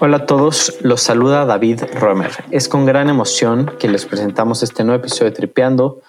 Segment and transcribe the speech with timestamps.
[0.00, 2.30] Hola a todos, los saluda David Romer.
[2.50, 6.02] Es con gran emoción que les presentamos este nuevo episodio de Tripeando.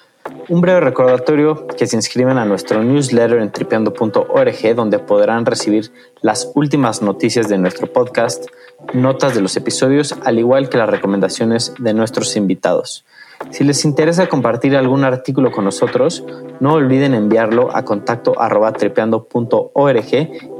[0.50, 6.52] Un breve recordatorio que se inscriben a nuestro newsletter en tripeando.org donde podrán recibir las
[6.56, 8.46] últimas noticias de nuestro podcast,
[8.94, 13.06] notas de los episodios, al igual que las recomendaciones de nuestros invitados.
[13.52, 16.26] Si les interesa compartir algún artículo con nosotros,
[16.60, 18.34] no olviden enviarlo a contacto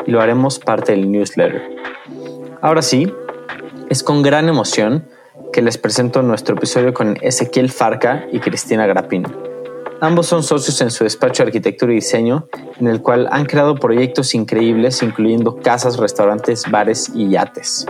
[0.06, 1.78] y lo haremos parte del newsletter.
[2.62, 3.14] Ahora sí,
[3.90, 5.08] es con gran emoción
[5.54, 9.30] que les presento nuestro episodio con Ezequiel Farca y Cristina Grapino.
[10.02, 12.48] Ambos son socios en su despacho de arquitectura y diseño,
[12.80, 17.86] en el cual han creado proyectos increíbles, incluyendo casas, restaurantes, bares y yates.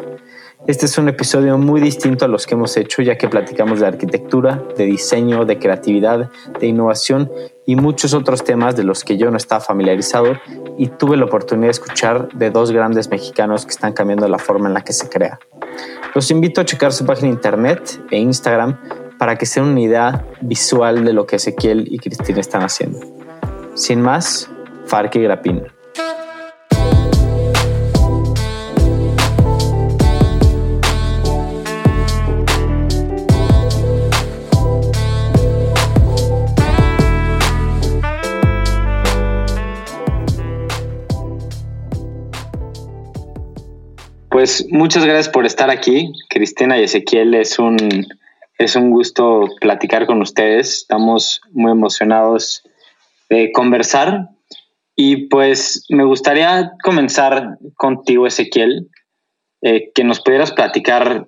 [0.68, 3.88] Este es un episodio muy distinto a los que hemos hecho, ya que platicamos de
[3.88, 7.32] arquitectura, de diseño, de creatividad, de innovación
[7.66, 10.34] y muchos otros temas de los que yo no estaba familiarizado
[10.78, 14.68] y tuve la oportunidad de escuchar de dos grandes mexicanos que están cambiando la forma
[14.68, 15.40] en la que se crea.
[16.14, 18.78] Los invito a checar su página internet e Instagram
[19.18, 23.00] para que se den una idea visual de lo que Ezequiel y Cristina están haciendo.
[23.74, 24.50] Sin más,
[24.86, 25.77] Farque y.
[44.38, 47.34] Pues muchas gracias por estar aquí, Cristina y Ezequiel.
[47.34, 48.06] Es un,
[48.60, 50.76] es un gusto platicar con ustedes.
[50.82, 52.62] Estamos muy emocionados
[53.32, 54.30] de conversar.
[54.96, 58.92] Y pues me gustaría comenzar contigo, Ezequiel,
[59.64, 61.28] eh, que nos pudieras platicar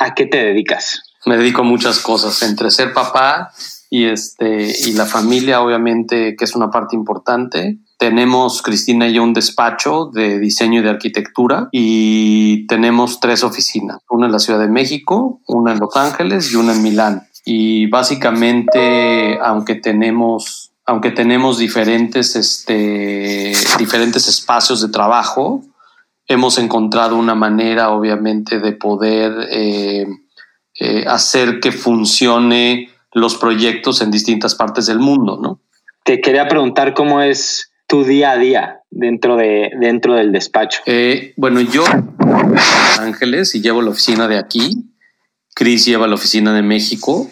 [0.00, 1.04] a qué te dedicas.
[1.26, 3.52] Me dedico a muchas cosas, entre ser papá
[3.90, 9.22] y, este, y la familia, obviamente, que es una parte importante tenemos, Cristina y yo,
[9.22, 14.58] un despacho de diseño y de arquitectura y tenemos tres oficinas, una en la Ciudad
[14.58, 17.28] de México, una en Los Ángeles y una en Milán.
[17.44, 25.62] Y básicamente, aunque tenemos, aunque tenemos diferentes, este, diferentes espacios de trabajo,
[26.26, 30.06] hemos encontrado una manera, obviamente, de poder eh,
[30.78, 35.60] eh, hacer que funcione los proyectos en distintas partes del mundo, ¿no?
[36.02, 40.80] Te quería preguntar cómo es tu día a día dentro, de, dentro del despacho?
[40.86, 41.84] Eh, bueno, yo
[43.00, 44.94] Ángeles y llevo la oficina de aquí.
[45.54, 47.28] Cris lleva la oficina de México.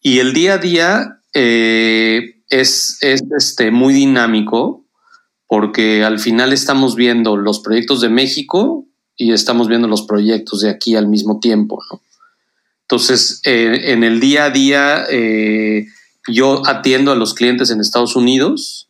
[0.00, 4.86] Y el día a día eh, es, es este, muy dinámico
[5.48, 8.86] porque al final estamos viendo los proyectos de México
[9.16, 11.82] y estamos viendo los proyectos de aquí al mismo tiempo.
[12.82, 15.06] Entonces, eh, en el día a día,
[16.28, 18.83] yo atiendo a los clientes en Estados Unidos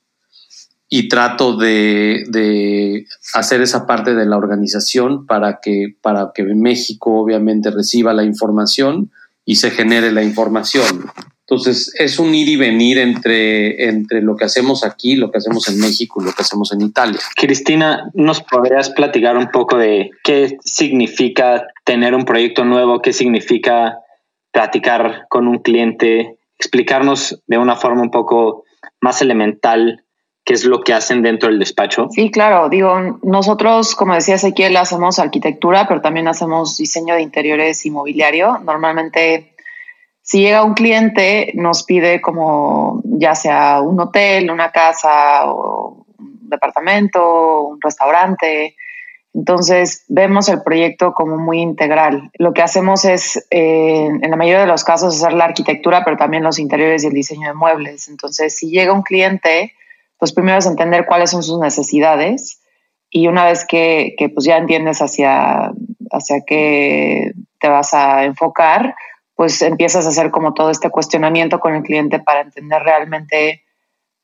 [0.89, 7.71] y trato de, hacer esa parte de la organización para que, para que México obviamente
[7.71, 9.11] reciba la información
[9.45, 11.07] y se genere la información.
[11.41, 15.69] Entonces es un ir y venir entre, entre lo que hacemos aquí, lo que hacemos
[15.69, 17.21] en México y lo que hacemos en Italia.
[17.37, 23.03] Cristina, ¿nos podrías platicar un poco de qué significa tener un proyecto nuevo?
[23.03, 23.99] ¿Qué significa
[24.53, 26.39] platicar con un cliente?
[26.59, 28.65] Explicarnos de una forma un poco
[29.03, 30.04] más elemental
[30.45, 32.09] qué es lo que hacen dentro del despacho?
[32.11, 32.69] Sí, claro.
[32.69, 38.59] Digo, nosotros, como decía Ezequiel, hacemos arquitectura, pero también hacemos diseño de interiores inmobiliario.
[38.59, 39.55] Normalmente,
[40.21, 46.05] si llega un cliente, nos pide como ya sea un hotel, una casa, un
[46.51, 48.77] departamento, un restaurante.
[49.33, 52.31] Entonces, vemos el proyecto como muy integral.
[52.39, 56.17] Lo que hacemos es, eh, en la mayoría de los casos, hacer la arquitectura, pero
[56.17, 58.09] también los interiores y el diseño de muebles.
[58.09, 59.73] Entonces, si llega un cliente,
[60.19, 62.61] pues primero es entender cuáles son sus necesidades
[63.11, 65.73] y una vez que, pues ya entiendes hacia,
[66.11, 68.95] hacia qué te vas a enfocar,
[69.37, 73.63] pues empiezas a hacer como todo este cuestionamiento con el cliente para entender realmente,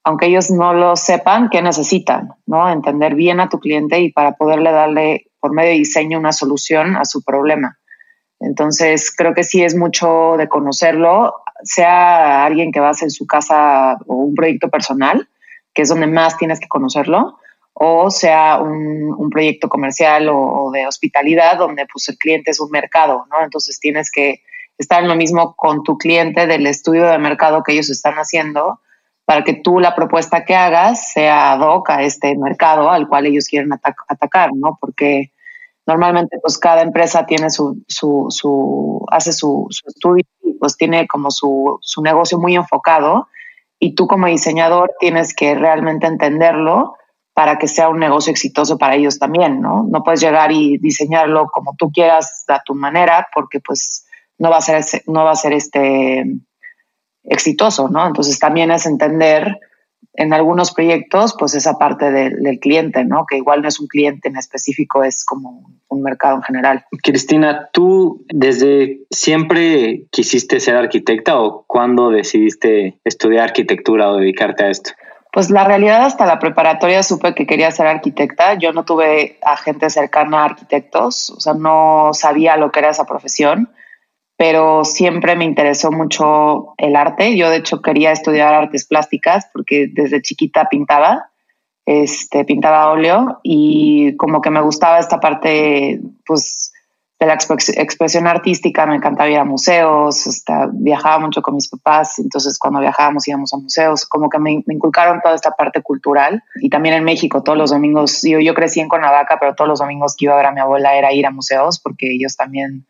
[0.05, 2.71] aunque ellos no lo sepan, qué necesitan, ¿no?
[2.71, 6.97] Entender bien a tu cliente y para poderle darle por medio de diseño una solución
[6.97, 7.79] a su problema.
[8.41, 13.27] Entonces, creo que sí es mucho de conocerlo, sea alguien que va a hacer su
[13.27, 15.29] casa o un proyecto personal,
[15.75, 17.39] que es donde más tienes que conocerlo,
[17.75, 23.27] o sea un, proyecto comercial o, de hospitalidad donde pues el cliente es un mercado,
[23.31, 23.43] ¿no?
[23.43, 24.43] Entonces tienes que
[24.77, 28.81] estar en lo mismo con tu cliente del estudio de mercado que ellos están haciendo
[29.25, 33.27] para que tú la propuesta que hagas sea ad hoc a este mercado al cual
[33.27, 34.77] ellos quieren atacar, ¿no?
[34.81, 35.31] Porque
[35.87, 40.25] normalmente pues cada empresa tiene su, su, su hace su, su estudio
[40.59, 43.29] pues tiene como su, su negocio muy enfocado
[43.81, 46.97] y tú como diseñador tienes que realmente entenderlo
[47.33, 49.87] para que sea un negocio exitoso para ellos también, ¿no?
[49.91, 54.07] No puedes llegar y diseñarlo como tú quieras a tu manera porque pues
[54.39, 56.25] no va a ser, no va a ser este
[57.25, 58.07] exitoso, ¿no?
[58.07, 59.59] Entonces también es entender
[60.21, 63.25] en algunos proyectos, pues esa parte del cliente, ¿no?
[63.25, 66.85] Que igual no es un cliente en específico, es como un mercado en general.
[67.03, 74.69] Cristina, ¿tú desde siempre quisiste ser arquitecta o cuándo decidiste estudiar arquitectura o dedicarte a
[74.69, 74.91] esto?
[75.33, 78.55] Pues la realidad hasta la preparatoria supe que quería ser arquitecta.
[78.59, 82.91] Yo no tuve a gente cercana a arquitectos, o sea, no sabía lo que era
[82.91, 83.71] esa profesión
[84.41, 87.37] pero siempre me interesó mucho el arte.
[87.37, 91.27] Yo de hecho quería estudiar artes plásticas porque desde chiquita pintaba,
[91.85, 96.73] este, pintaba óleo y como que me gustaba esta parte, pues,
[97.19, 102.19] de la expresión artística, me encantaba ir a museos, hasta viajaba mucho con mis papás,
[102.19, 106.43] entonces cuando viajábamos íbamos a museos, como que me, inculcaron toda esta parte cultural.
[106.63, 109.81] Y también en México, todos los domingos, yo, yo crecí en Cuernavaca, pero todos los
[109.81, 112.87] domingos que iba a ver a mi abuela era ir a museos, porque ellos también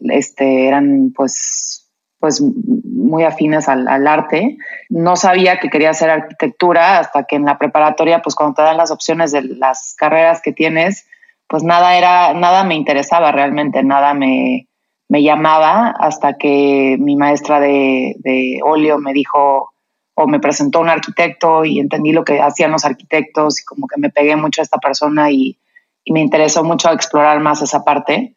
[0.00, 4.56] este, eran pues, pues muy afines al, arte.
[4.88, 8.76] No sabía que quería hacer arquitectura hasta que en la preparatoria, pues cuando te dan
[8.76, 11.06] las opciones de las carreras que tienes,
[11.48, 14.68] pues nada era, nada me interesaba realmente, nada me,
[15.08, 19.72] me llamaba hasta que mi maestra de, de óleo me dijo
[20.18, 24.00] o me presentó un arquitecto y entendí lo que hacían los arquitectos y como que
[24.00, 25.58] me pegué mucho a esta persona y,
[26.04, 28.35] y me interesó mucho explorar más esa parte.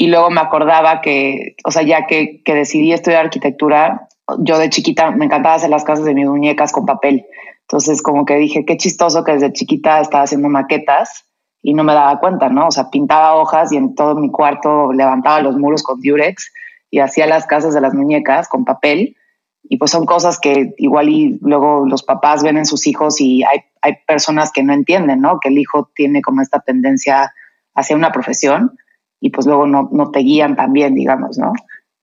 [0.00, 4.08] Y luego me acordaba que, o sea, ya que, que decidí estudiar arquitectura,
[4.38, 7.26] yo de chiquita me encantaba hacer las casas de mis muñecas con papel.
[7.62, 11.24] Entonces, como que dije, qué chistoso que desde chiquita estaba haciendo maquetas
[11.62, 12.68] y no me daba cuenta, ¿no?
[12.68, 16.52] O sea, pintaba hojas y en todo mi cuarto levantaba los muros con Durex
[16.92, 19.16] y hacía las casas de las muñecas con papel.
[19.64, 23.42] Y pues son cosas que igual y luego los papás ven en sus hijos y
[23.42, 25.40] hay, hay personas que no entienden, ¿no?
[25.40, 27.32] Que el hijo tiene como esta tendencia
[27.74, 28.78] hacia una profesión
[29.20, 31.52] y pues luego no, no te guían también, digamos, ¿no?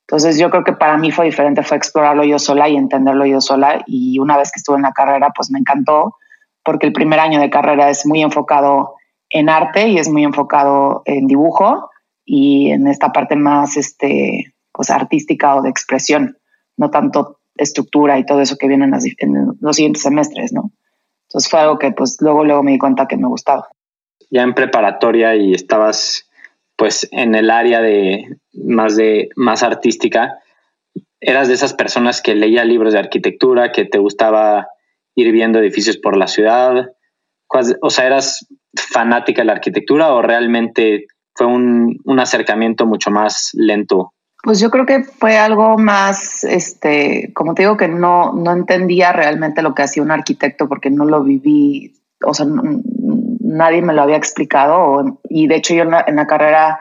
[0.07, 3.41] Entonces yo creo que para mí fue diferente, fue explorarlo yo sola y entenderlo yo
[3.41, 6.15] sola y una vez que estuve en la carrera pues me encantó
[6.63, 8.95] porque el primer año de carrera es muy enfocado
[9.29, 11.89] en arte y es muy enfocado en dibujo
[12.23, 16.37] y en esta parte más este, pues artística o de expresión,
[16.77, 20.71] no tanto estructura y todo eso que viene en, en los siguientes semestres, ¿no?
[21.29, 23.67] Entonces fue algo que pues luego, luego me di cuenta que me gustaba.
[24.29, 26.24] Ya en preparatoria y estabas
[26.75, 30.39] pues en el área de más de más artística,
[31.19, 34.67] eras de esas personas que leía libros de arquitectura, que te gustaba
[35.15, 36.91] ir viendo edificios por la ciudad,
[37.81, 43.51] o sea, eras fanática de la arquitectura o realmente fue un, un acercamiento mucho más
[43.53, 44.13] lento
[44.45, 49.11] pues yo creo que fue algo más, este, como te digo, que no, no entendía
[49.11, 52.45] realmente lo que hacía un arquitecto porque no lo viví, o sea,
[53.41, 56.79] nadie me lo había explicado y de hecho yo en la, carrera,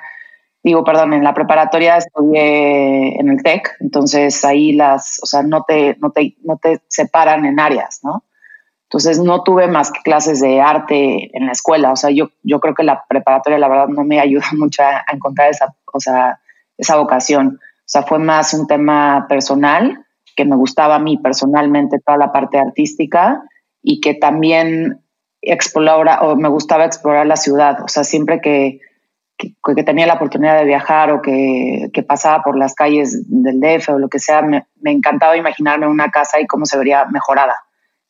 [0.62, 5.64] digo, perdón, en la preparatoria estudié en el TEC, entonces ahí las, o sea, no
[5.64, 8.24] te, no te, no te separan en áreas, ¿no?
[8.84, 12.60] Entonces no tuve más que clases de arte en la escuela, o sea, yo, yo
[12.60, 16.40] creo que la preparatoria la verdad no me ayuda mucho a, encontrar esa, o sea,
[16.78, 20.04] esa vocación, o sea, fue más un tema personal
[20.36, 23.42] que me gustaba a mí personalmente toda la parte artística
[23.82, 25.03] y que también
[25.46, 27.82] explora o me gustaba explorar la ciudad.
[27.82, 28.80] O sea, siempre que,
[29.36, 33.90] que, tenía la oportunidad de viajar o que, que, pasaba por las calles del DF
[33.90, 37.56] o lo que sea, me, me, encantaba imaginarme una casa y cómo se vería mejorada.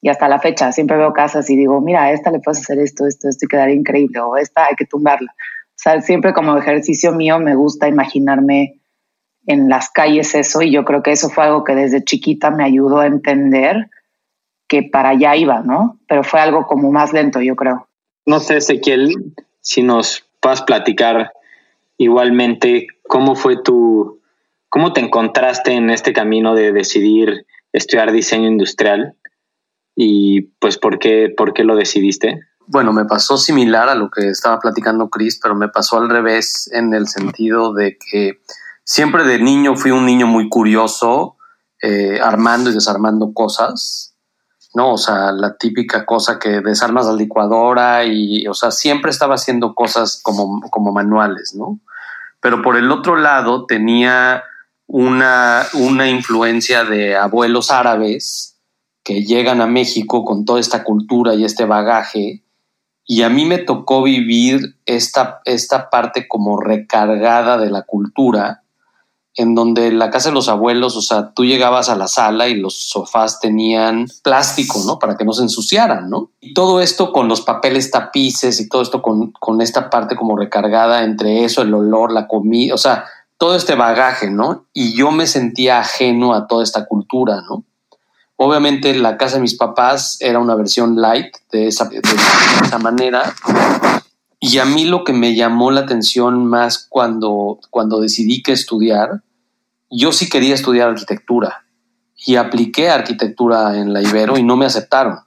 [0.01, 2.79] Y hasta la fecha siempre veo casas y digo, mira, a esta le puedes hacer
[2.79, 5.33] esto, esto, esto y quedaría increíble, o esta hay que tumbarla.
[5.33, 8.81] O sea, siempre como ejercicio mío me gusta imaginarme
[9.47, 12.65] en las calles eso y yo creo que eso fue algo que desde chiquita me
[12.65, 13.91] ayudó a entender
[14.75, 16.01] que para allá iba, ¿no?
[16.09, 17.87] Pero fue algo como más lento, yo creo.
[18.27, 21.31] No sé, Ezequiel, si nos puedas platicar
[21.97, 24.21] igualmente cómo fue tu,
[24.69, 29.15] cómo te encontraste en este camino de decidir estudiar diseño industrial
[29.95, 32.41] y pues por qué, por qué lo decidiste.
[32.67, 36.69] Bueno, me pasó similar a lo que estaba platicando Chris, pero me pasó al revés
[36.73, 38.41] en el sentido de que
[38.83, 41.37] siempre de niño fui un niño muy curioso,
[41.81, 44.14] eh, armando y desarmando cosas.
[44.75, 44.93] ¿No?
[44.93, 49.75] O sea, la típica cosa que desarmas la licuadora y, o sea, siempre estaba haciendo
[49.75, 51.81] cosas como, como manuales, ¿no?
[52.41, 54.43] Pero por el otro lado tenía
[54.87, 58.59] una, una influencia de abuelos árabes
[59.03, 62.45] que llegan a México con toda esta cultura y este bagaje
[63.07, 68.64] y a mí me tocó vivir esta, esta parte como recargada de la cultura
[69.37, 72.55] en donde la casa de los abuelos, o sea, tú llegabas a la sala y
[72.55, 74.99] los sofás tenían plástico, ¿no?
[74.99, 76.31] Para que no se ensuciaran, ¿no?
[76.41, 80.37] Y todo esto con los papeles tapices y todo esto con, con esta parte como
[80.37, 84.67] recargada entre eso, el olor, la comida, o sea, todo este bagaje, ¿no?
[84.73, 87.65] Y yo me sentía ajeno a toda esta cultura, ¿no?
[88.37, 92.01] Obviamente la casa de mis papás era una versión light de esa, de
[92.65, 93.33] esa manera,
[94.47, 99.23] y a mí lo que me llamó la atención más cuando, cuando decidí que estudiar,
[99.91, 101.65] yo sí quería estudiar arquitectura
[102.27, 105.21] y apliqué arquitectura en la Ibero y no me aceptaron.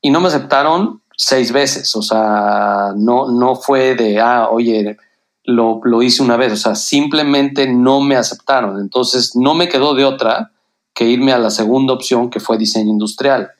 [0.00, 4.96] Y no me aceptaron seis veces, o sea, no, no fue de, ah, oye,
[5.44, 8.80] lo, lo hice una vez, o sea, simplemente no me aceptaron.
[8.80, 10.52] Entonces no me quedó de otra
[10.94, 13.50] que irme a la segunda opción que fue diseño industrial.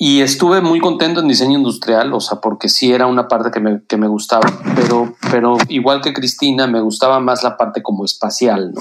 [0.00, 3.58] Y estuve muy contento en diseño industrial, o sea, porque sí era una parte que
[3.58, 8.04] me, que me gustaba, pero, pero igual que Cristina, me gustaba más la parte como
[8.04, 8.80] espacial, ¿no?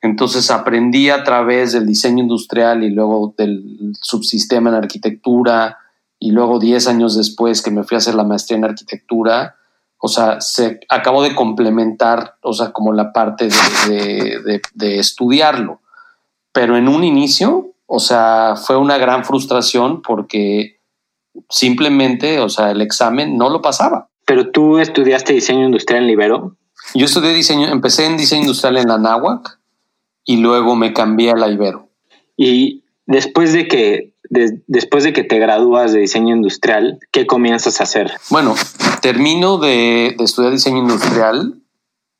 [0.00, 5.78] Entonces aprendí a través del diseño industrial y luego del subsistema en arquitectura
[6.20, 9.56] y luego 10 años después que me fui a hacer la maestría en arquitectura,
[9.98, 13.48] o sea, se acabó de complementar, o sea, como la parte
[13.88, 15.80] de, de, de estudiarlo.
[16.52, 20.80] Pero en un inicio, o sea, fue una gran frustración porque
[21.50, 24.08] simplemente, o sea, el examen no lo pasaba.
[24.24, 26.56] Pero tú estudiaste diseño industrial en Libero.
[26.94, 29.58] Yo estudié diseño, empecé en diseño industrial en la NAWAC
[30.24, 31.90] y luego me cambié a la Ibero.
[32.34, 37.82] Y después de que después de que te gradúas de diseño industrial, ¿qué comienzas a
[37.82, 38.10] hacer?
[38.30, 38.54] Bueno,
[39.02, 41.61] termino de, de estudiar diseño industrial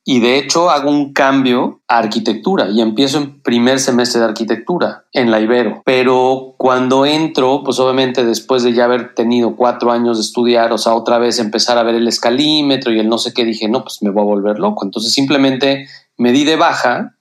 [0.05, 5.05] y de hecho hago un cambio a arquitectura y empiezo en primer semestre de arquitectura
[5.13, 5.83] en la Ibero.
[5.85, 10.79] Pero cuando entro, pues obviamente después de ya haber tenido cuatro años de estudiar, o
[10.79, 13.85] sea, otra vez empezar a ver el escalímetro y el no sé qué, dije, no,
[13.85, 14.85] pues me voy a volver loco.
[14.85, 17.15] Entonces simplemente me di de baja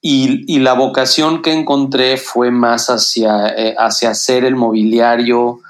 [0.00, 5.60] y, la vocación que encontré fue más hacia, eh, hacia hacer el mobiliario.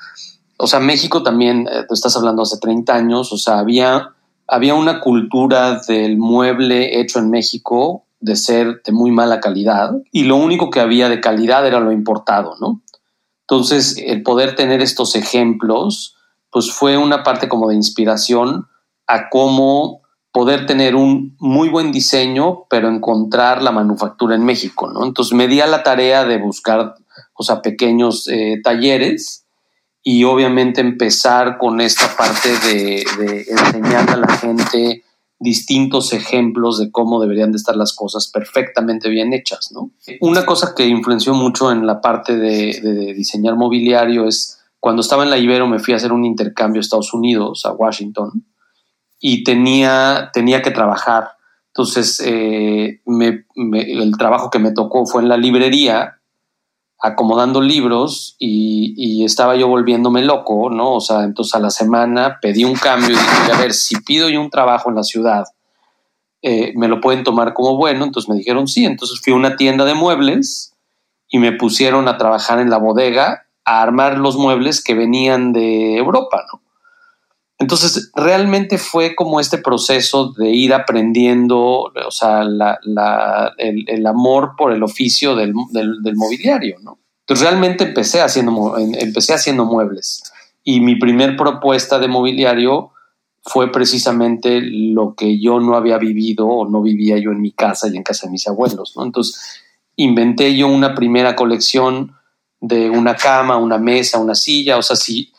[0.56, 4.14] O sea, México también, eh, estás hablando hace 30 años, o sea, había
[4.48, 10.24] había una cultura del mueble hecho en México de ser de muy mala calidad y
[10.24, 12.80] lo único que había de calidad era lo importado, ¿no?
[13.42, 16.16] Entonces, el poder tener estos ejemplos,
[16.50, 18.66] pues fue una parte como de inspiración
[19.06, 20.02] a cómo
[20.32, 25.04] poder tener un muy buen diseño, pero encontrar la manufactura en México, ¿no?
[25.04, 26.94] Entonces me di a la tarea de buscar,
[27.34, 29.46] o sea, pequeños eh, talleres
[30.10, 33.04] y obviamente empezar con esta parte de,
[33.46, 35.04] enseñar a la gente
[35.38, 39.90] distintos ejemplos de cómo deberían de estar las cosas perfectamente bien hechas, ¿no?
[40.22, 45.30] Una cosa que influenció mucho en la parte de, diseñar mobiliario es cuando estaba en
[45.30, 48.46] la Ibero me fui a hacer un intercambio a Estados Unidos, a Washington,
[49.20, 51.32] y tenía, tenía que trabajar.
[51.66, 56.17] Entonces, eh, el trabajo que me tocó fue en la librería
[57.00, 60.94] acomodando libros y, estaba yo volviéndome loco, ¿no?
[60.94, 64.28] O sea, entonces a la semana pedí un cambio y dije, a ver, si pido
[64.28, 65.44] yo un trabajo en la ciudad,
[66.40, 68.04] eh, me lo pueden tomar como bueno.
[68.04, 68.86] Entonces me dijeron sí.
[68.86, 70.72] Entonces fui a una tienda de muebles
[71.28, 75.96] y me pusieron a trabajar en la bodega a armar los muebles que venían de
[75.96, 76.62] Europa, ¿no?
[77.58, 84.82] Entonces, realmente fue como este proceso de ir aprendiendo, o sea, el, amor por el
[84.84, 86.98] oficio del, mobiliario, ¿no?
[87.20, 90.22] Entonces, realmente empecé haciendo, empecé haciendo muebles
[90.62, 92.92] y mi primer propuesta de mobiliario
[93.42, 97.88] fue precisamente lo que yo no había vivido o no vivía yo en mi casa
[97.88, 99.04] y en casa de mis abuelos, ¿no?
[99.04, 99.62] Entonces,
[99.96, 102.12] inventé yo una primera colección
[102.60, 105.32] de una cama, una mesa, una silla, o sea, si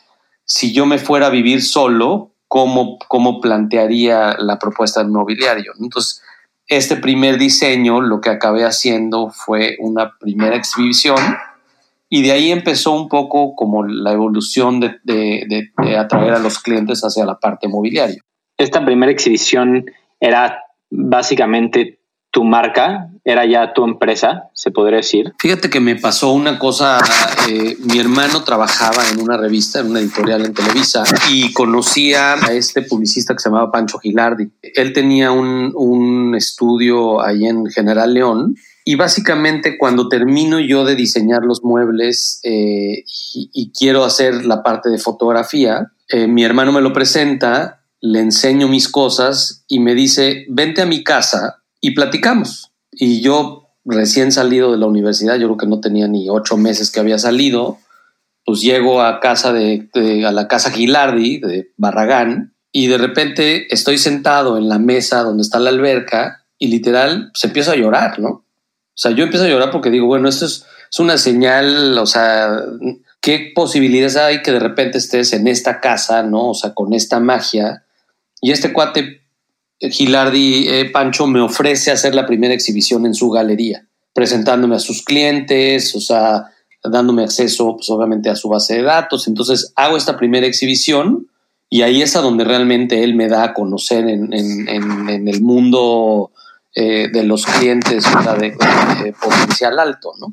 [0.50, 5.72] si yo me fuera a vivir solo, ¿cómo, cómo plantearía la propuesta del mobiliario?
[5.78, 6.22] Entonces,
[6.66, 11.20] este primer diseño lo que acabé haciendo fue una primera exhibición
[12.08, 16.58] y de ahí empezó un poco como la evolución de, de, de atraer a los
[16.58, 18.20] clientes hacia la parte mobiliaria.
[18.58, 19.84] Esta primera exhibición
[20.18, 22.00] era básicamente
[22.32, 25.32] tu marca, era ya tu empresa, se podría decir.
[25.38, 26.98] Fíjate que me pasó una cosa,
[27.48, 32.52] eh, mi hermano trabajaba en una revista, en una editorial en Televisa, y conocía a
[32.52, 34.50] este publicista que se llamaba Pancho Gilardi.
[34.62, 40.96] Él tenía un, un estudio ahí en General León, y básicamente cuando termino yo de
[40.96, 46.80] diseñar los muebles eh, y, quiero hacer la parte de fotografía, eh, mi hermano me
[46.80, 52.72] lo presenta, le enseño mis cosas y me dice, vente a mi casa y platicamos.
[52.92, 56.90] Y yo recién salido de la universidad, yo creo que no tenía ni ocho meses
[56.90, 57.78] que había salido,
[58.44, 59.88] pues llego a casa de,
[60.26, 65.42] a la casa Gilardi de Barragán y de repente estoy sentado en la mesa donde
[65.42, 68.28] está la alberca y literal se empieza a llorar, ¿no?
[68.28, 72.06] O sea, yo empiezo a llorar porque digo, bueno, esto es, es una señal, o
[72.06, 72.60] sea,
[73.20, 76.50] ¿qué posibilidades hay que de repente estés en esta casa, ¿no?
[76.50, 77.84] O sea, con esta magia.
[78.42, 79.19] Y este cuate,
[79.80, 85.02] Gilardi eh, Pancho, me ofrece hacer la primera exhibición en su galería, presentándome a sus
[85.02, 86.44] clientes, o sea,
[86.82, 89.26] dándome acceso, pues obviamente, a su base de datos.
[89.28, 91.28] Entonces, hago esta primera exhibición
[91.68, 96.32] y ahí es a donde realmente él me da a conocer en, en el mundo
[96.72, 98.04] eh, de los clientes
[98.38, 100.32] de, potencial alto, ¿no?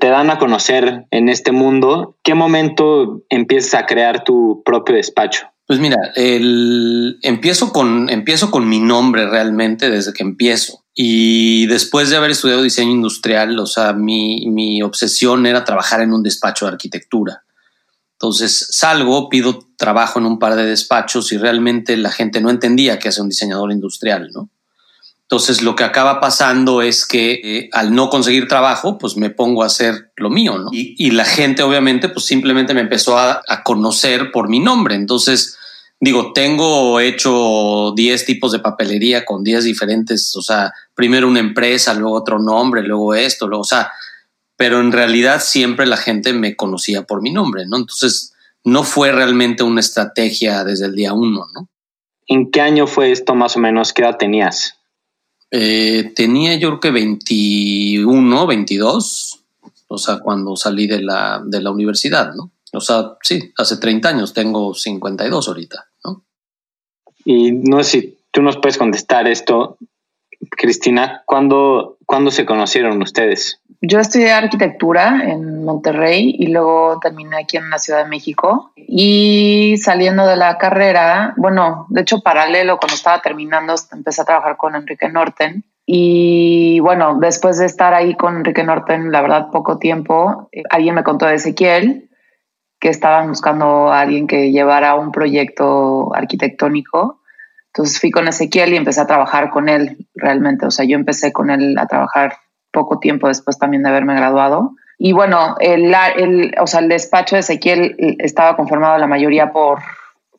[0.00, 2.16] Te dan a conocer en este mundo.
[2.22, 5.48] ¿Qué momento empiezas a crear tu propio despacho?
[5.66, 10.84] Pues mira, empiezo, con, empiezo con mi nombre realmente desde que empiezo.
[10.94, 16.14] Y después de haber estudiado diseño industrial, o sea, mi, mi obsesión era trabajar en
[16.14, 17.42] un despacho de arquitectura.
[18.12, 22.98] Entonces salgo, pido trabajo en un par de despachos y realmente la gente no entendía
[22.98, 24.50] qué hace un diseñador industrial, ¿no?
[25.30, 29.62] Entonces lo que acaba pasando es que eh, al no conseguir trabajo, pues me pongo
[29.62, 30.70] a hacer lo mío, ¿no?
[30.72, 34.94] Y, la gente obviamente pues simplemente me empezó a, a, conocer por mi nombre.
[34.94, 35.58] Entonces,
[36.00, 41.92] digo, tengo hecho 10 tipos de papelería con 10 diferentes, o sea, primero una empresa,
[41.92, 43.92] luego otro nombre, luego esto, luego, o sea,
[44.56, 47.76] pero en realidad siempre la gente me conocía por mi nombre, ¿no?
[47.76, 48.32] Entonces,
[48.64, 51.68] no fue realmente una estrategia desde el día uno, ¿no?
[52.26, 53.92] ¿En qué año fue esto más o menos?
[53.92, 54.77] ¿Qué edad tenías?
[55.50, 59.44] Eh, tenía yo creo que 21, 22,
[59.88, 62.52] o sea, cuando salí de la, de la universidad, ¿no?
[62.72, 66.24] O sea, sí, hace 30 años, tengo 52 ahorita, ¿no?
[67.24, 69.78] Y no sé si tú nos puedes contestar esto,
[70.50, 73.60] Cristina, ¿cuándo, ¿cuándo se conocieron ustedes?
[73.82, 78.72] Yo estudié arquitectura en Monterrey y luego terminé aquí en la Ciudad de México.
[78.76, 84.56] Y saliendo de la carrera, bueno, de hecho paralelo, cuando estaba terminando, empecé a trabajar
[84.56, 85.64] con Enrique Norten.
[85.84, 90.94] Y bueno, después de estar ahí con Enrique Norten, la verdad, poco tiempo, eh, alguien
[90.94, 92.08] me contó de Ezequiel,
[92.80, 97.20] que estaban buscando a alguien que llevara un proyecto arquitectónico.
[97.78, 100.66] Entonces fui con Ezequiel y empecé a trabajar con él realmente.
[100.66, 102.34] O sea, yo empecé con él a trabajar
[102.72, 104.72] poco tiempo después también de haberme graduado.
[104.98, 109.78] Y bueno, el, el, o sea, el despacho de Ezequiel estaba conformado la mayoría por,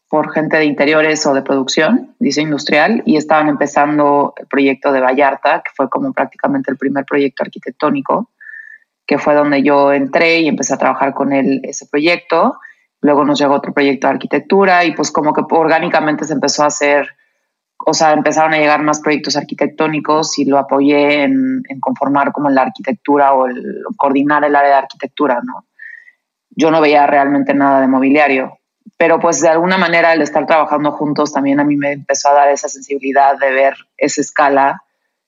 [0.09, 4.99] por gente de interiores o de producción, diseño industrial, y estaban empezando el proyecto de
[4.99, 8.31] Vallarta, que fue como prácticamente el primer proyecto arquitectónico,
[9.07, 12.59] que fue donde yo entré y empecé a trabajar con él ese proyecto.
[12.99, 16.67] Luego nos llegó otro proyecto de arquitectura y pues como que orgánicamente se empezó a
[16.67, 17.07] hacer
[17.85, 22.63] o sea, empezaron a llegar más proyectos arquitectónicos y lo apoyé en, conformar como la
[22.63, 25.65] arquitectura o el, coordinar el área de arquitectura, ¿no?
[26.49, 28.59] Yo no veía realmente nada de mobiliario,
[28.97, 32.33] pero pues de alguna manera el estar trabajando juntos también a mí me empezó a
[32.33, 34.83] dar esa sensibilidad de ver esa escala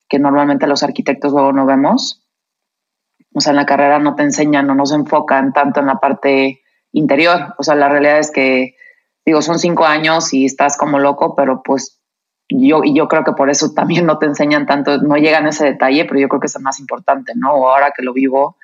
[0.09, 2.27] que normalmente los arquitectos luego no vemos.
[3.33, 6.61] O sea, en la carrera no te enseñan, no nos enfocan tanto en la parte
[6.91, 7.55] interior.
[7.57, 8.75] O sea, la realidad es que,
[9.25, 12.00] digo, son cinco años y estás como loco, pero pues
[12.59, 15.49] yo, y yo creo que por eso también no te enseñan tanto, no llegan a
[15.49, 17.49] ese detalle, pero yo creo que es el más importante, ¿no?
[17.49, 18.57] Ahora que lo vivo,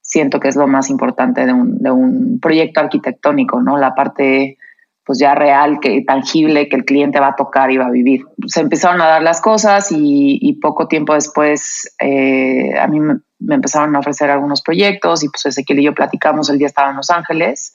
[0.00, 3.76] siento que es lo más importante de un, de un proyecto arquitectónico, ¿no?
[3.78, 4.58] La parte
[5.06, 8.24] pues ya real, que tangible, que el cliente va a tocar y va a vivir.
[8.46, 13.56] Se empezaron a dar las cosas y, poco tiempo después eh, a mí me, me,
[13.56, 16.96] empezaron a ofrecer algunos proyectos y pues Ezequiel y yo platicamos, el día estaba en
[16.96, 17.74] Los Ángeles,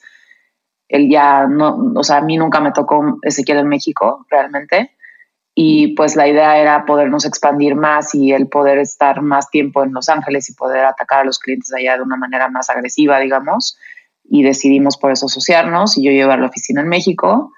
[0.88, 4.90] él ya no, o sea, a mí nunca me tocó Ezequiel en México realmente,
[5.54, 9.92] y pues la idea era podernos expandir más y el poder estar más tiempo en
[9.92, 13.76] Los Ángeles y poder atacar a los clientes allá de una manera más agresiva, digamos,
[14.24, 17.52] y decidimos por eso asociarnos y yo llevar la oficina en México.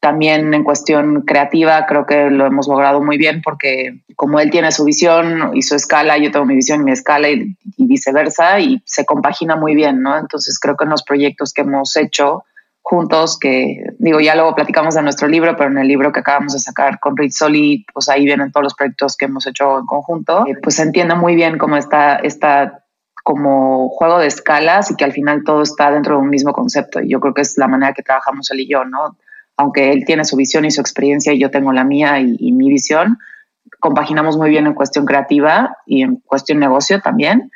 [0.00, 4.72] También en cuestión creativa creo que lo hemos logrado muy bien porque como él tiene
[4.72, 8.82] su visión y su escala, yo tengo mi visión y mi escala y, viceversa y
[8.86, 10.18] se compagina muy bien, ¿no?
[10.18, 12.44] Entonces creo que en los proyectos que hemos hecho,
[12.88, 16.52] juntos, que digo, ya luego platicamos de nuestro libro, pero en el libro que acabamos
[16.52, 20.46] de sacar con Rizzoli, pues ahí vienen todos los proyectos que hemos hecho en conjunto,
[20.46, 22.84] eh, pues se entiende muy bien cómo está esta
[23.24, 27.00] como juego de escalas y que al final todo está dentro de un mismo concepto.
[27.00, 29.18] Y yo creo que es la manera que trabajamos él y yo, ¿no?
[29.56, 32.52] Aunque él tiene su visión y su experiencia y yo tengo la mía y, y
[32.52, 33.18] mi visión,
[33.80, 37.50] compaginamos muy bien en cuestión creativa y en cuestión negocio también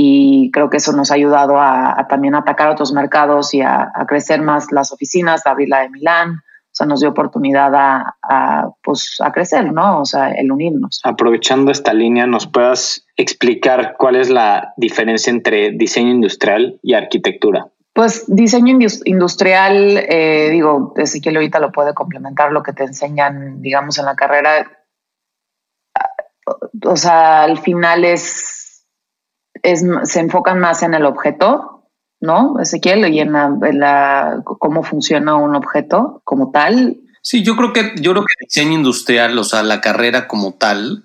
[0.00, 4.40] y creo que eso nos ha ayudado a, también atacar otros mercados y a, crecer
[4.40, 6.34] más las oficinas, a abrir la de Milán.
[6.34, 10.02] O sea, nos dio oportunidad a, pues, a crecer, ¿no?
[10.02, 11.00] O sea, el unirnos.
[11.02, 17.66] Aprovechando esta línea, ¿nos puedas explicar cuál es la diferencia entre diseño industrial y arquitectura?
[17.92, 23.98] Pues diseño industrial, eh, digo, Ezequiel ahorita lo puede complementar lo que te enseñan, digamos,
[23.98, 24.70] en la carrera.
[26.84, 28.57] O sea, al final es,
[29.62, 31.84] es se enfocan más en el objeto,
[32.20, 32.58] ¿no?
[32.60, 36.98] Ezequiel, y en la, cómo funciona un objeto como tal.
[37.22, 41.04] Sí, yo creo que, yo creo que diseño industrial, o sea, la carrera como tal,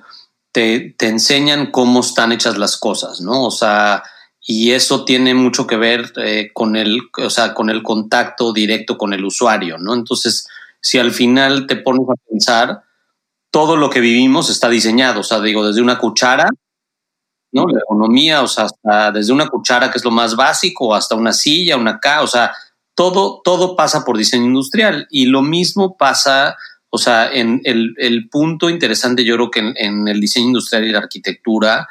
[0.52, 3.44] te, te enseñan cómo están hechas las cosas, ¿no?
[3.44, 4.04] O sea,
[4.46, 8.98] y eso tiene mucho que ver eh, con el, o sea, con el contacto directo
[8.98, 9.94] con el usuario, ¿no?
[9.94, 10.48] Entonces,
[10.82, 12.84] si al final te pones a pensar,
[13.52, 16.50] todo lo que vivimos está diseñado, o sea, digo, desde una cuchara,
[17.54, 17.68] ¿no?
[17.68, 21.32] La economía, o sea, hasta desde una cuchara que es lo más básico, hasta una
[21.32, 22.52] silla, una K, o sea,
[22.96, 26.58] todo, todo pasa por diseño industrial y lo mismo pasa,
[26.90, 30.92] o sea, en el, el punto interesante yo creo que en, el diseño industrial y
[30.92, 31.88] la arquitectura,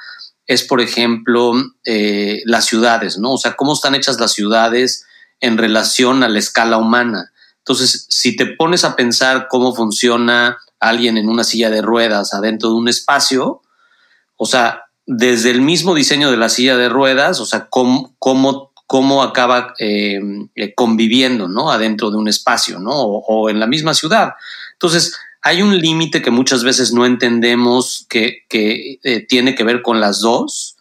[0.47, 1.53] es, por ejemplo,
[1.85, 3.35] eh, las ciudades, ¿no?
[3.35, 5.07] O sea, cómo están hechas las ciudades
[5.41, 7.33] en relación a la escala humana.
[7.59, 12.71] Entonces, si te pones a pensar cómo funciona alguien en una silla de ruedas adentro
[12.71, 13.63] de un espacio,
[14.37, 14.83] o sea,
[15.17, 19.75] desde el mismo diseño de la silla de ruedas, o sea, cómo, cómo, cómo acaba
[19.79, 20.21] eh,
[20.55, 21.71] eh, conviviendo, ¿no?
[21.71, 22.93] Adentro de un espacio, ¿no?
[22.93, 24.35] o en la misma ciudad.
[24.73, 30.01] Entonces, hay un límite que muchas veces no entendemos que, eh, tiene que ver con
[30.01, 30.77] las dos,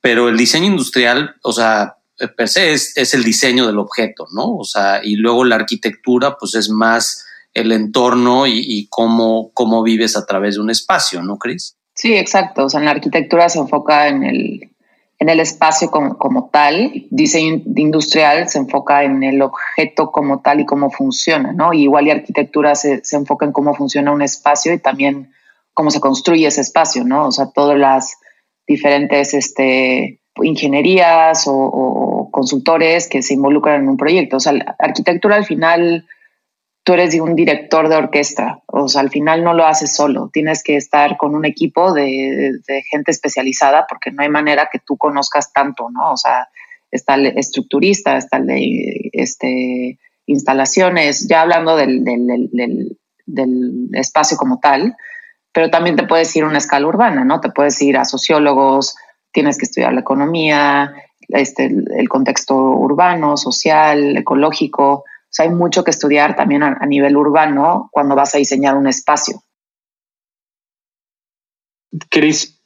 [0.00, 1.96] pero el diseño industrial, o sea,
[2.36, 4.56] per se es, el diseño del objeto, ¿no?
[4.56, 9.82] O sea, y luego la arquitectura, pues es más el entorno y, y cómo, cómo
[9.82, 11.76] vives a través de un espacio, ¿no, Cris?
[11.94, 12.64] Sí, exacto.
[12.64, 14.70] O sea, la arquitectura se enfoca en el,
[15.18, 17.06] en el espacio como, tal.
[17.10, 21.72] Diseño industrial se enfoca en el objeto como tal y cómo funciona, ¿no?
[21.72, 25.32] igual y arquitectura se, enfoca en cómo funciona un espacio y también
[25.74, 27.28] cómo se construye ese espacio, ¿no?
[27.28, 28.16] O sea, todas las
[28.66, 34.38] diferentes este, ingenierías o, o consultores que se involucran en un proyecto.
[34.38, 36.04] O sea, la arquitectura al final
[36.84, 40.62] tú eres un director de orquesta, o sea, al final no lo haces solo, tienes
[40.64, 45.52] que estar con un equipo de, gente especializada porque no hay manera que tú conozcas
[45.52, 46.12] tanto, ¿no?
[46.12, 46.48] O sea,
[46.90, 52.96] está el estructurista, está el de este, instalaciones, ya hablando del, del,
[53.92, 54.96] espacio como tal,
[55.52, 57.40] pero también te puedes ir a una escala urbana, ¿no?
[57.40, 58.96] Te puedes ir a sociólogos,
[59.30, 60.92] tienes que estudiar la economía,
[61.28, 65.04] este, el contexto urbano, social, ecológico,
[65.40, 69.42] hay mucho que estudiar también a, nivel urbano cuando vas a diseñar un espacio.
[72.10, 72.60] Cris,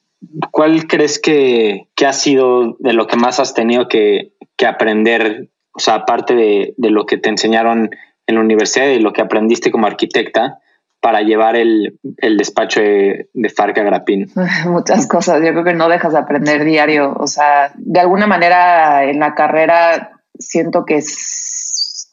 [0.51, 4.33] ¿cuál crees que, ha sido de lo que más has tenido que,
[4.67, 5.49] aprender?
[5.73, 7.91] O sea, aparte de, lo que te enseñaron
[8.27, 10.59] en la universidad y lo que aprendiste como arquitecta
[11.01, 11.99] para llevar el,
[12.37, 14.33] despacho de, de Farca Grapín?
[14.67, 15.41] Muchas cosas.
[15.41, 17.15] Yo creo que no dejas de aprender diario.
[17.17, 21.01] O sea, de alguna manera en la carrera siento que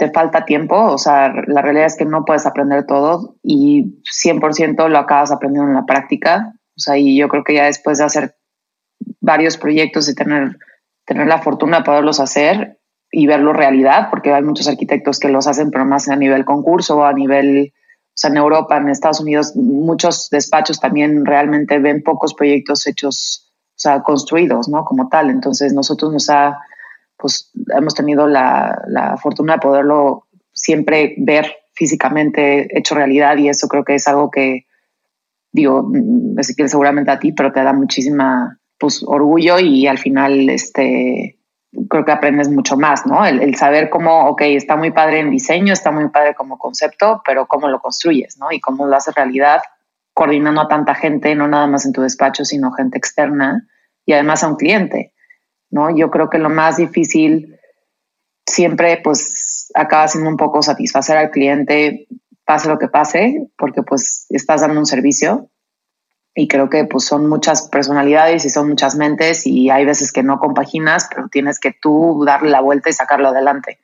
[0.04, 4.90] te falta tiempo, o sea, la realidad es que no puedes aprender todo y 100%
[4.90, 8.04] lo acabas aprendiendo en la práctica, o sea, y yo creo que ya después de
[8.04, 8.36] hacer
[9.22, 10.58] varios proyectos y tener,
[11.06, 12.80] tener la fortuna de poderlos hacer
[13.12, 17.06] y verlo realidad, porque hay muchos arquitectos que los hacen, pero más a nivel concurso,
[17.06, 22.34] a nivel, o sea, en Europa, en Estados Unidos, muchos despachos también realmente ven pocos
[22.34, 24.84] proyectos hechos, o sea, construidos, ¿no?
[24.84, 25.30] Como tal.
[25.30, 26.60] Entonces, nosotros nos ha
[27.24, 33.86] pues hemos tenido la, fortuna de poderlo siempre ver físicamente hecho realidad y eso creo
[33.86, 34.66] que es algo que,
[35.54, 40.50] digo, mm, que seguramente a ti, pero te da muchísima pues, orgullo y al final
[40.50, 41.40] este,
[41.90, 43.26] creo que aprendes mucho más, ¿no?
[43.26, 47.46] El, saber cómo, ok, está muy padre en diseño, está muy padre como concepto, pero
[47.46, 48.52] cómo lo construyes, ¿no?
[48.52, 49.62] Y cómo lo haces realidad
[50.14, 53.66] coordinando a tanta gente, no nada más en tu despacho, sino gente externa
[54.06, 55.14] y además a un cliente.
[55.74, 55.90] ¿No?
[55.96, 57.58] Yo creo que lo más difícil
[58.46, 62.08] siempre pues acaba siendo un poco satisfacer al cliente,
[62.46, 65.50] pase lo que pase, porque pues estás dando un servicio
[66.36, 70.22] y creo que pues son muchas personalidades y son muchas mentes y hay veces que
[70.22, 73.80] no compaginas, pero tienes que tú darle la vuelta y sacarlo adelante.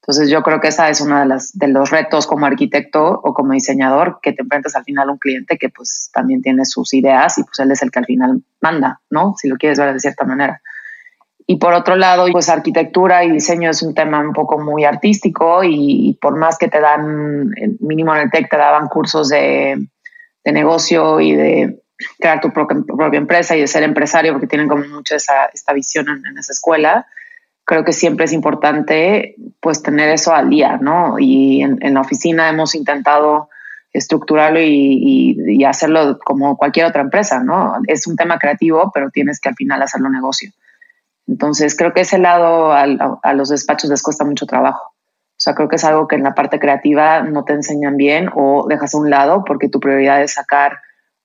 [0.00, 3.34] Entonces yo creo que esa es uno de, las, de los retos como arquitecto o
[3.34, 6.94] como diseñador, que te enfrentas al final a un cliente que pues también tiene sus
[6.94, 9.34] ideas y pues él es el que al final manda, ¿no?
[9.36, 10.62] Si lo quieres ver de cierta manera.
[11.46, 15.62] Y por otro lado, pues arquitectura y diseño es un tema un poco muy artístico
[15.62, 19.76] y, por más que te dan, mínimo en el TEC te daban cursos de,
[20.42, 21.82] de negocio y de
[22.18, 26.06] crear tu propia, empresa y de ser empresario, porque tienen como mucho esa, esta visión
[26.08, 27.06] en, esa escuela,
[27.64, 31.18] creo que siempre es importante pues tener eso al día, ¿no?
[31.18, 33.48] Y en, la oficina hemos intentado
[33.92, 37.76] estructurarlo y, y, hacerlo como cualquier otra empresa, ¿no?
[37.86, 40.50] Es un tema creativo, pero tienes que al final hacerlo negocio.
[41.26, 42.86] Entonces, creo que ese lado a,
[43.34, 44.92] los despachos les cuesta mucho trabajo.
[45.36, 48.30] O sea, creo que es algo que en la parte creativa no te enseñan bien
[48.34, 50.78] o dejas a un lado porque tu prioridad es sacar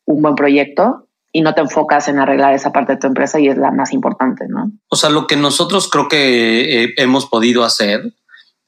[0.05, 3.49] un buen proyecto y no te enfocas en arreglar esa parte de tu empresa y
[3.49, 4.71] es la más importante, ¿no?
[4.89, 8.13] O sea, lo que nosotros creo que eh, hemos podido hacer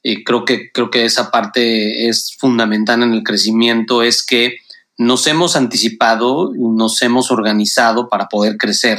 [0.02, 4.58] y creo que creo que esa parte es fundamental en el crecimiento es que
[4.98, 8.98] nos hemos anticipado, nos hemos organizado para poder crecer.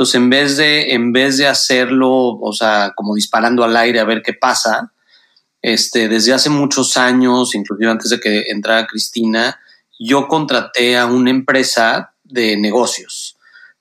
[0.00, 4.04] Entonces, en vez de en vez de hacerlo, o sea, como disparando al aire a
[4.04, 4.94] ver qué pasa,
[5.60, 9.60] este, desde hace muchos años, inclusive antes de que entrara Cristina,
[9.98, 13.36] yo contraté a una empresa de negocios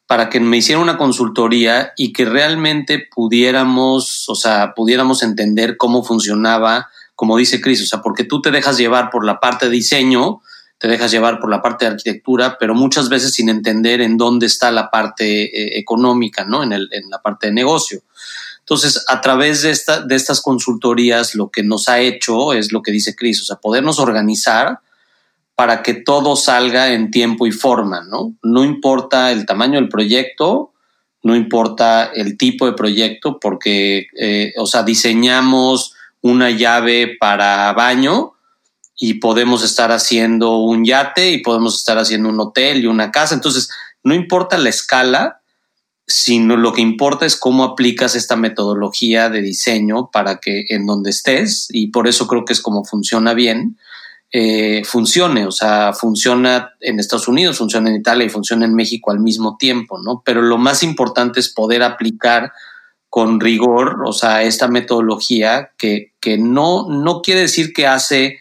[0.07, 6.03] para que me hiciera una consultoría y que realmente pudiéramos, o sea, pudiéramos entender cómo
[6.03, 9.71] funcionaba, como dice Cris, o sea, porque tú te dejas llevar por la parte de
[9.71, 10.41] diseño,
[10.79, 14.45] te dejas llevar por la parte de arquitectura, pero muchas veces sin entender en dónde
[14.45, 16.63] está la parte eh, económica, ¿no?
[16.63, 18.01] En, el, en la parte de negocio.
[18.59, 22.81] Entonces, a través de, esta, de estas consultorías, lo que nos ha hecho es lo
[22.81, 24.79] que dice Cris, o sea, podernos organizar
[25.55, 28.33] para que todo salga en tiempo y forma, ¿no?
[28.41, 30.71] No importa el tamaño del proyecto,
[31.23, 38.35] no importa el tipo de proyecto, porque, eh, o sea, diseñamos una llave para baño
[38.99, 43.33] y podemos estar haciendo un yate y podemos estar haciendo un hotel y una casa.
[43.33, 43.69] Entonces,
[44.03, 45.39] no importa la escala,
[46.05, 51.11] sino lo que importa es cómo aplicas esta metodología de diseño para que en donde
[51.11, 53.77] estés, y por eso creo que es como funciona bien,
[54.31, 59.11] eh, funcione, o sea, funciona en Estados Unidos, funciona en Italia y funciona en México
[59.11, 60.23] al mismo tiempo, ¿no?
[60.25, 62.51] Pero lo más importante es poder aplicar
[63.07, 68.39] con rigor, o sea, esta metodología que, que no, no quiere decir que hace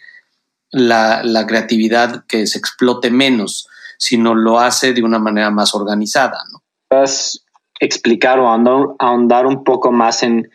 [0.71, 6.39] la, la, creatividad que se explote menos, sino lo hace de una manera más organizada,
[6.53, 6.63] ¿no?
[6.89, 7.45] ¿Puedes
[7.81, 10.49] explicar o ahondar un poco más en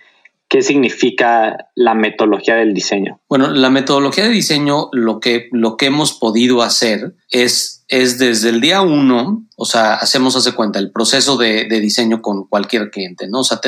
[0.53, 3.19] ¿Qué significa la metodología del diseño?
[3.27, 8.49] Bueno, la metodología de diseño, lo que, lo que hemos podido hacer es, es desde
[8.49, 13.27] el día uno, o sea, hacemos, hace cuenta, el proceso de, diseño con cualquier cliente,
[13.27, 13.39] ¿no?
[13.39, 13.59] O sea,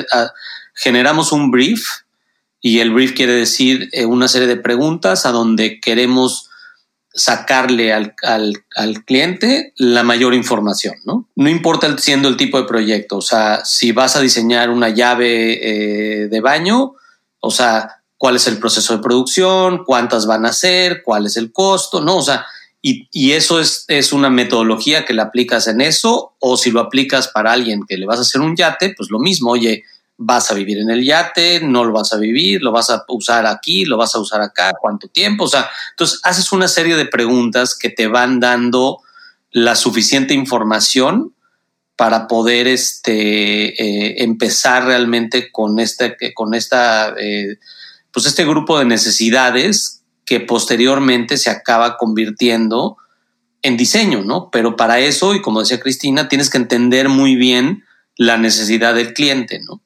[0.76, 1.82] generamos un brief
[2.66, 6.50] y el brief quiere decir eh, una serie de preguntas a donde queremos
[7.14, 8.16] sacarle al,
[9.06, 11.30] cliente la mayor información, ¿no?
[11.36, 16.24] No importa siendo el tipo de proyecto, o sea, si vas a diseñar una llave
[16.24, 16.94] eh, de baño,
[17.40, 21.52] o sea, cuál es el proceso de producción, cuántas van a ser, cuál es el
[21.52, 22.18] costo, ¿no?
[22.18, 22.48] O sea,
[22.82, 27.28] y, eso es, es una metodología que le aplicas en eso, o si lo aplicas
[27.28, 29.84] para alguien que le vas a hacer un yate, pues lo mismo, oye,
[30.18, 33.46] vas a vivir en el yate, no lo vas a vivir, lo vas a usar
[33.46, 37.06] aquí, lo vas a usar acá, cuánto tiempo, o sea, entonces haces una serie de
[37.06, 39.00] preguntas que te van dando
[39.52, 41.34] la suficiente información
[41.96, 47.58] para poder este, eh, empezar realmente con este, con esta, eh,
[48.12, 52.98] pues este grupo de necesidades que posteriormente se acaba convirtiendo
[53.62, 54.50] en diseño, ¿no?
[54.52, 57.84] Pero para eso, y como decía Cristina, tienes que entender muy bien
[58.18, 59.82] la necesidad del cliente, ¿no?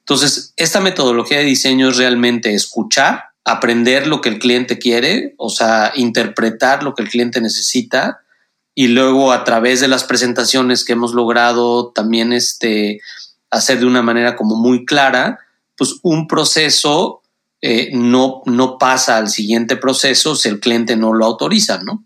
[0.00, 5.50] Entonces, esta metodología de diseño es realmente escuchar, aprender lo que el cliente quiere, o
[5.50, 8.20] sea, interpretar lo que el cliente necesita
[8.74, 13.00] y luego a través de las presentaciones que hemos logrado también este,
[13.50, 15.40] hacer de una manera como muy clara,
[15.76, 17.20] pues un proceso
[17.62, 22.04] eh, no, no pasa al siguiente proceso si el cliente no lo autoriza, ¿no?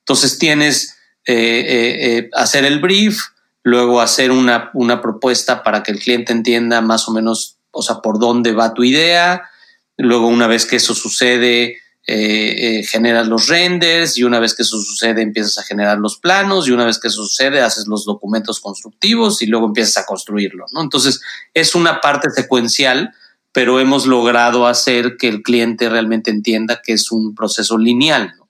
[0.00, 3.18] Entonces tienes eh, eh, hacer el brief,
[3.64, 7.96] luego hacer una, una, propuesta para que el cliente entienda más o menos, o sea,
[7.96, 9.50] por dónde va tu idea.
[9.96, 14.62] Luego, una vez que eso sucede, eh, eh, generas los renders y una vez que
[14.62, 18.04] eso sucede, empiezas a generar los planos y una vez que eso sucede, haces los
[18.04, 20.82] documentos constructivos y luego empiezas a construirlo, ¿no?
[20.82, 21.22] Entonces,
[21.54, 23.14] es una parte secuencial,
[23.52, 28.43] pero hemos logrado hacer que el cliente realmente entienda que es un proceso lineal, ¿no?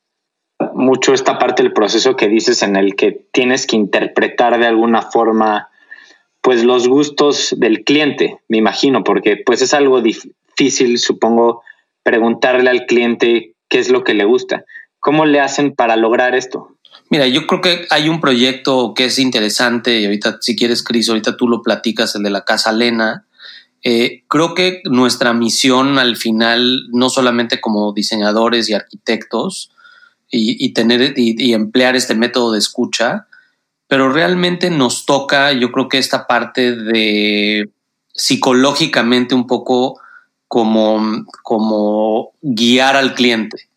[0.74, 5.02] Mucho esta parte del proceso que dices en el que tienes que interpretar de alguna
[5.02, 5.68] forma
[6.40, 11.62] pues los gustos del cliente, me imagino, porque pues es algo difícil, supongo,
[12.02, 14.64] preguntarle al cliente qué es lo que le gusta.
[15.00, 16.76] ¿Cómo le hacen para lograr esto?
[17.08, 21.08] Mira, yo creo que hay un proyecto que es interesante y ahorita, si quieres, Cris,
[21.08, 23.26] ahorita tú lo platicas, el de la Casa Lena.
[23.82, 29.70] Eh, creo que nuestra misión al final, no solamente como diseñadores y arquitectos,
[30.30, 33.26] y, tener y, emplear este método de escucha,
[33.86, 37.70] pero realmente nos toca, yo creo que esta parte de
[38.12, 40.00] psicológicamente un poco
[40.48, 43.68] como, como guiar al cliente,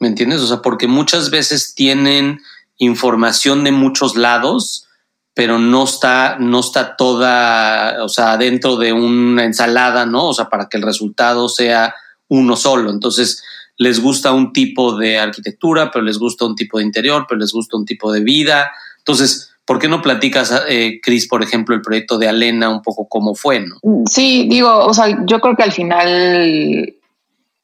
[0.00, 0.40] ¿me entiendes?
[0.40, 2.40] O sea, porque muchas veces tienen
[2.78, 4.86] información de muchos lados,
[5.34, 10.28] pero no está, no está toda, o sea, dentro de una ensalada, ¿no?
[10.28, 11.94] O sea, para que el resultado sea
[12.28, 12.90] uno solo.
[12.90, 13.42] Entonces,
[13.82, 17.52] les gusta un tipo de arquitectura, pero les gusta un tipo de interior, pero les
[17.52, 18.72] gusta un tipo de vida.
[18.98, 23.08] Entonces, ¿por qué no platicas, eh, Cris, por ejemplo, el proyecto de Alena, un poco
[23.08, 23.60] cómo fue?
[23.60, 23.76] ¿no?
[24.06, 26.94] Sí, digo, o sea, yo creo que al final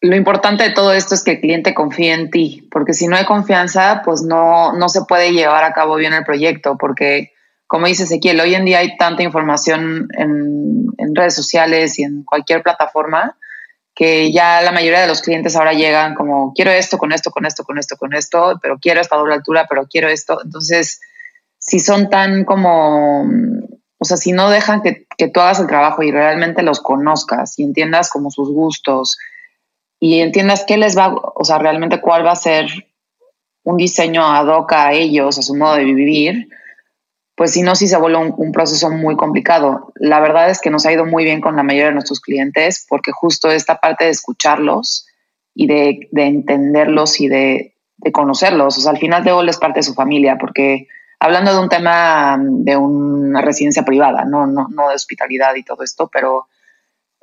[0.01, 3.17] lo importante de todo esto es que el cliente confíe en ti, porque si no
[3.17, 7.33] hay confianza, pues no, no se puede llevar a cabo bien el proyecto, porque
[7.69, 12.63] como dice Ezequiel, hoy en día hay tanta información en, redes sociales y en cualquier
[12.63, 13.37] plataforma
[13.99, 17.45] que ya la mayoría de los clientes ahora llegan como, quiero esto, con esto, con
[17.45, 20.39] esto, con esto, con esto, pero quiero esta doble altura, pero quiero esto.
[20.45, 21.01] Entonces,
[21.59, 26.05] si son tan como, o sea, si no dejan que, que tú hagas el trabajo
[26.05, 29.19] y realmente los conozcas y entiendas como sus gustos
[29.99, 32.69] y entiendas qué les va, o sea, realmente cuál va a ser
[33.65, 36.49] un diseño ad hoc a ellos, a su modo de vivir,
[37.39, 39.93] pues si no, sí se vuelve un, proceso muy complicado.
[39.95, 42.85] La verdad es que nos ha ido muy bien con la mayoría de nuestros clientes
[42.89, 45.07] porque justo esta parte de escucharlos
[45.55, 47.77] y de, entenderlos y de,
[48.13, 50.89] conocerlos, o sea, al final de es parte de su familia porque
[51.21, 55.85] hablando de un tema de una residencia privada, no, no, no de hospitalidad y todo
[55.85, 56.49] esto, pero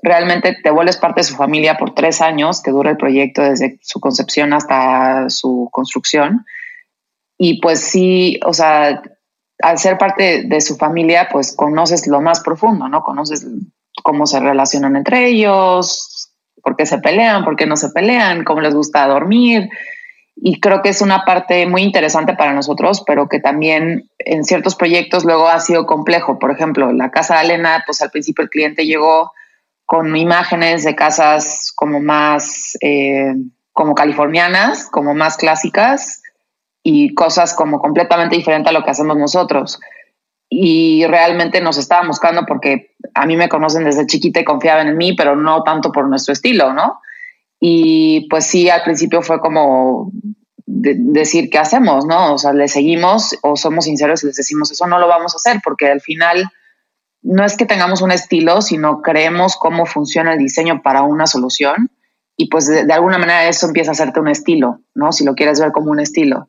[0.01, 3.79] realmente te vuelves parte de su familia por tres años, que dura el proyecto desde
[3.81, 6.45] su concepción hasta su construcción.
[7.37, 9.01] Y pues sí, o sea,
[9.61, 13.03] al ser parte de su familia, pues conoces lo más profundo, ¿no?
[13.03, 13.47] Conoces
[14.03, 18.61] cómo se relacionan entre ellos, por qué se pelean, por qué no se pelean, cómo
[18.61, 19.69] les gusta dormir.
[20.35, 24.75] Y creo que es una parte muy interesante para nosotros, pero que también en ciertos
[24.75, 26.39] proyectos luego ha sido complejo.
[26.39, 29.31] Por ejemplo, la casa de Elena, pues al principio el cliente llegó
[29.85, 33.33] con imágenes de casas como más, eh,
[33.71, 36.21] como californianas, como más clásicas,
[36.87, 39.79] y cosas como completamente diferentes a lo que hacemos nosotros.
[40.47, 44.95] Y realmente nos estaban buscando porque a mí me conocen desde chiquita y confiaban en
[44.95, 46.99] mí, pero no tanto por nuestro estilo, ¿no?
[47.59, 50.11] Y pues sí, al principio fue como
[50.67, 52.35] decir qué hacemos, ¿no?
[52.35, 55.37] O sea, le seguimos o somos sinceros y les decimos eso no lo vamos a
[55.37, 56.51] hacer porque al final
[57.23, 61.89] no es que tengamos un estilo, sino creemos cómo funciona el diseño para una solución
[62.37, 65.11] y pues de, de alguna manera eso empieza a hacerte un estilo, ¿no?
[65.11, 66.47] Si lo quieres ver como un estilo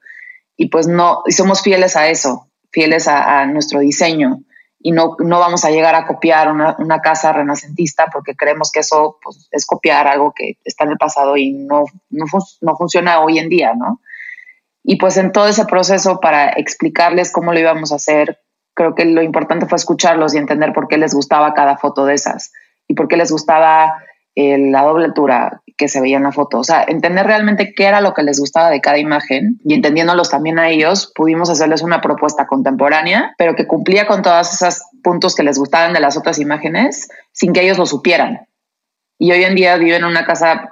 [0.57, 4.40] y pues no, y somos fieles a eso, fieles a, nuestro diseño
[4.79, 8.81] y no, no vamos a llegar a copiar una, una, casa renacentista porque creemos que
[8.81, 12.27] eso pues, es copiar algo que está en el pasado y no, no,
[12.61, 14.01] no, funciona hoy en día, ¿no?
[14.83, 18.38] Y pues en todo ese proceso para explicarles cómo lo íbamos a hacer,
[18.75, 22.14] creo que lo importante fue escucharlos y entender por qué les gustaba cada foto de
[22.14, 22.53] esas
[22.87, 23.97] y por qué les gustaba
[24.37, 26.59] la doble altura que se veía en la foto.
[26.59, 30.31] O sea, entender realmente qué era lo que les gustaba de cada imagen y entendiéndolos
[30.31, 35.35] también a ellos, pudimos hacerles una propuesta contemporánea, pero que cumplía con todos esos puntos
[35.35, 38.47] que les gustaban de las otras imágenes sin que ellos lo supieran.
[39.19, 40.71] Y hoy en día viven en una casa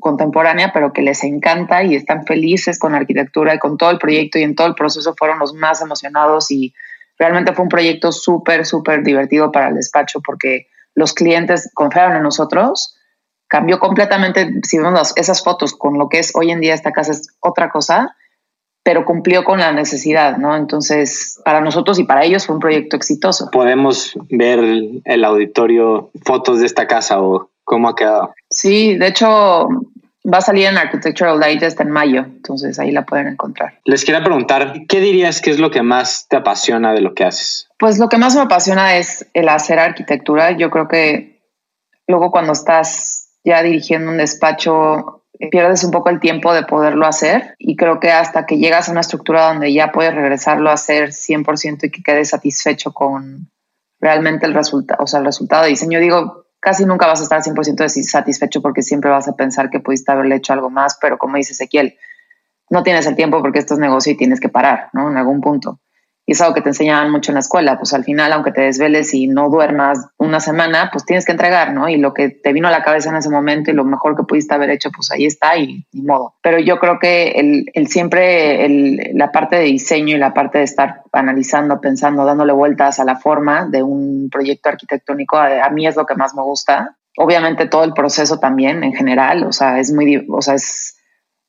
[0.00, 3.98] contemporánea, pero que les encanta y están felices con la arquitectura y con todo el
[3.98, 6.74] proyecto y en todo el proceso fueron los más emocionados y
[7.18, 12.22] realmente fue un proyecto súper, súper divertido para el despacho porque los clientes confiaron en
[12.22, 12.96] nosotros,
[13.48, 17.12] cambió completamente, si vemos esas fotos con lo que es hoy en día esta casa
[17.12, 18.16] es otra cosa,
[18.82, 20.56] pero cumplió con la necesidad, ¿no?
[20.56, 23.48] Entonces, para nosotros y para ellos fue un proyecto exitoso.
[23.50, 24.60] ¿Podemos ver
[25.04, 28.34] el auditorio fotos de esta casa o cómo ha quedado?
[28.50, 29.68] Sí, de hecho,
[30.26, 33.78] Va a salir en Architectural Digest en mayo, entonces ahí la pueden encontrar.
[33.84, 37.24] Les quería preguntar, ¿qué dirías que es lo que más te apasiona de lo que
[37.24, 37.68] haces?
[37.78, 40.52] Pues lo que más me apasiona es el hacer arquitectura.
[40.52, 41.42] Yo creo que
[42.06, 43.13] luego cuando estás
[43.44, 48.10] ya dirigiendo un despacho, pierdes un poco el tiempo de poderlo hacer y creo que
[48.10, 52.02] hasta que llegas a una estructura donde ya puedes regresarlo a hacer 100% y que
[52.02, 53.50] quedes satisfecho con
[54.00, 56.00] realmente el resultado, o sea, el resultado de diseño.
[56.00, 60.10] Digo, casi nunca vas a estar 100% satisfecho porque siempre vas a pensar que pudiste
[60.12, 61.96] haberle hecho algo más, pero como dice Ezequiel,
[62.70, 65.10] no tienes el tiempo porque esto es negocio y tienes que parar, ¿no?
[65.10, 65.80] En algún punto.
[66.26, 68.62] Y es algo que te enseñaban mucho en la escuela, pues al final, aunque te
[68.62, 71.88] desveles y no duermas una semana, pues tienes que entregar, ¿no?
[71.88, 74.22] Y lo que te vino a la cabeza en ese momento y lo mejor que
[74.22, 76.34] pudiste haber hecho, pues ahí está y ni modo.
[76.42, 80.58] Pero yo creo que el, el siempre, el, la parte de diseño y la parte
[80.58, 85.70] de estar analizando, pensando, dándole vueltas a la forma de un proyecto arquitectónico, a, a
[85.70, 86.96] mí es lo que más me gusta.
[87.18, 90.93] Obviamente todo el proceso también en general, o sea, es muy, o sea, es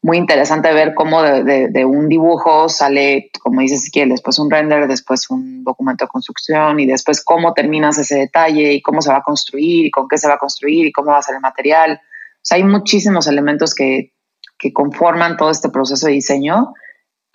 [0.06, 5.32] muy interesante ver cómo de, un dibujo sale, como dices, que después un render, después
[5.32, 9.24] un documento de construcción y después cómo terminas ese detalle y cómo se va a
[9.24, 11.94] construir y con qué se va a construir y cómo va a ser el material.
[12.04, 14.14] O sea, hay muchísimos elementos que,
[14.60, 16.76] que conforman todo este proceso de diseño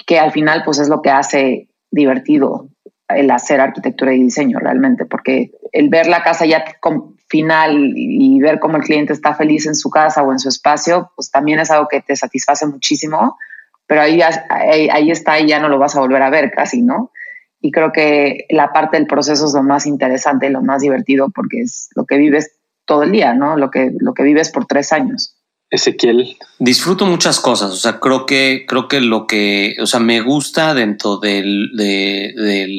[0.06, 2.68] que al final pues es lo que hace divertido
[3.16, 8.40] el hacer arquitectura y diseño realmente, porque el ver la casa ya con final y
[8.40, 11.60] ver cómo el cliente está feliz en su casa o en su espacio, pues también
[11.60, 13.38] es algo que te satisface muchísimo,
[13.86, 17.12] pero ahí, ahí, está y ya no lo vas a volver a ver casi, ¿no?
[17.60, 21.28] Y creo que la parte del proceso es lo más interesante y lo más divertido
[21.34, 23.56] porque es lo que vives todo el día, ¿no?
[23.56, 25.39] Lo que, lo que vives por tres años.
[25.70, 26.36] Ezequiel.
[26.58, 30.74] Disfruto muchas cosas, o sea, creo que, creo que lo que, o sea, me gusta
[30.74, 31.42] dentro de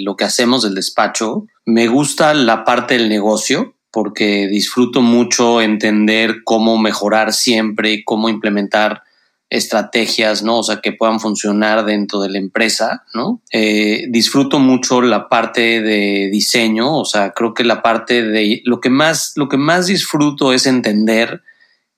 [0.04, 6.44] lo que hacemos del despacho, me gusta la parte del negocio, porque disfruto mucho entender
[6.44, 9.04] cómo mejorar siempre, cómo implementar
[9.50, 10.60] estrategias, ¿no?
[10.60, 13.42] O sea, que puedan funcionar dentro de la empresa, ¿no?
[13.52, 18.80] Eh, disfruto mucho la parte de diseño, o sea, creo que la parte de lo
[18.80, 21.42] que más, lo que más disfruto es entender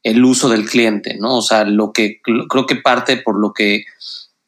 [0.03, 1.37] el uso del cliente, ¿no?
[1.37, 3.85] O sea, lo que creo que parte por lo que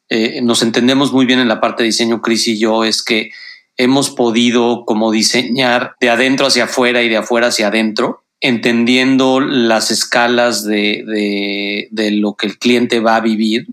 [0.08, 3.30] eh, nos entendemos muy bien en la parte de diseño, Chris y yo, es que
[3.76, 9.90] hemos podido como diseñar de adentro hacia afuera y de afuera hacia adentro, entendiendo las
[9.90, 13.66] escalas de, de, lo que el cliente va a vivir.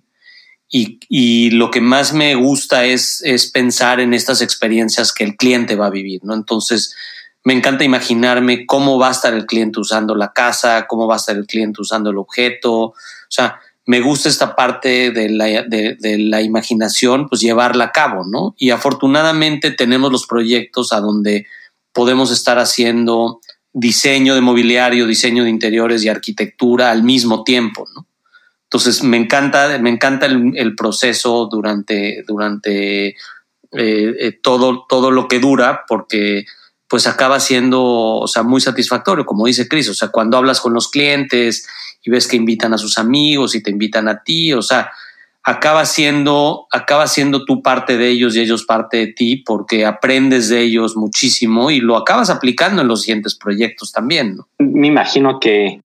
[0.70, 5.36] Y, y, lo que más me gusta es, es pensar en estas experiencias que el
[5.36, 6.34] cliente va a vivir, ¿no?
[6.34, 6.96] Entonces,
[7.44, 11.18] me encanta imaginarme cómo va a estar el cliente usando la casa, cómo va a
[11.18, 12.74] estar el cliente usando el objeto.
[12.74, 12.96] O
[13.28, 18.56] sea, me gusta esta parte de la, de, la imaginación, pues llevarla a cabo, ¿no?
[18.58, 21.46] Y afortunadamente tenemos los proyectos a donde
[21.92, 23.42] podemos estar haciendo
[23.74, 28.08] diseño de mobiliario, diseño de interiores y arquitectura al mismo tiempo, ¿no?
[28.64, 33.16] Entonces me encanta, me encanta el, proceso durante, durante eh,
[33.72, 36.46] eh, todo, todo lo que dura, porque
[36.94, 40.76] pues acaba siendo, o sea, muy satisfactorio, como dice Cris, o sea, cuando hablas con
[40.76, 41.68] los clientes
[42.04, 44.92] y ves que invitan a sus amigos y te invitan a ti, o sea,
[45.42, 50.50] acaba siendo, acaba siendo tú parte de ellos y ellos parte de ti porque aprendes
[50.50, 54.36] de ellos muchísimo y lo acabas aplicando en los siguientes proyectos también.
[54.36, 54.48] ¿no?
[54.60, 55.82] Me imagino que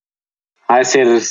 [0.67, 1.23] ha de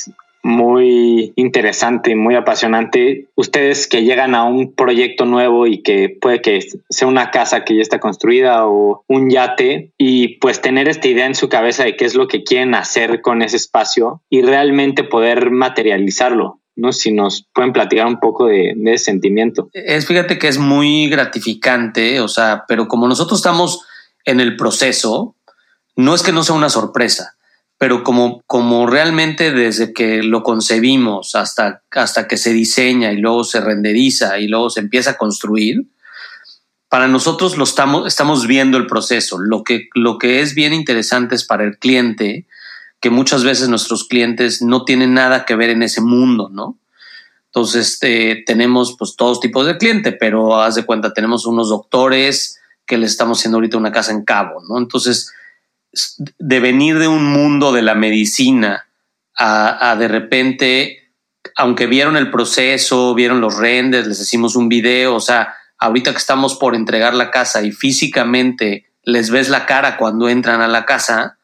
[0.48, 3.28] muy interesante, muy apasionante.
[3.34, 7.76] Ustedes que llegan a un proyecto nuevo y que puede que sea una casa que
[7.76, 11.96] ya está construida o un yate y pues tener esta idea en su cabeza de
[11.96, 16.60] qué es lo que quieren hacer con ese espacio y realmente poder materializarlo.
[16.76, 16.92] ¿no?
[16.92, 19.68] Si nos pueden platicar un poco de, de, ese sentimiento.
[19.74, 23.84] Es, fíjate que es muy gratificante, o sea, pero como nosotros estamos
[24.24, 25.34] en el proceso,
[25.94, 27.36] no es que no sea una sorpresa,
[27.78, 33.44] pero como, como realmente desde que lo concebimos hasta, hasta que se diseña y luego
[33.44, 35.86] se renderiza y luego se empieza a construir,
[36.88, 39.38] para nosotros lo estamos, estamos viendo el proceso.
[39.38, 42.46] Lo que, lo que es bien interesante es para el cliente,
[43.00, 46.78] que muchas veces nuestros clientes no tienen nada que ver en ese mundo, ¿no?
[47.46, 52.60] Entonces eh, tenemos pues todos tipos de cliente, pero haz de cuenta, tenemos unos doctores
[52.86, 54.78] que le estamos haciendo ahorita una casa en Cabo, ¿no?
[54.78, 55.32] Entonces,
[55.92, 58.86] de venir de un mundo de la medicina
[59.40, 61.12] a, de repente,
[61.56, 66.18] aunque vieron el proceso, vieron los renders, les hicimos un video, o sea, ahorita que
[66.18, 70.84] estamos por entregar la casa y físicamente les ves la cara cuando entran a la
[70.84, 71.38] casa,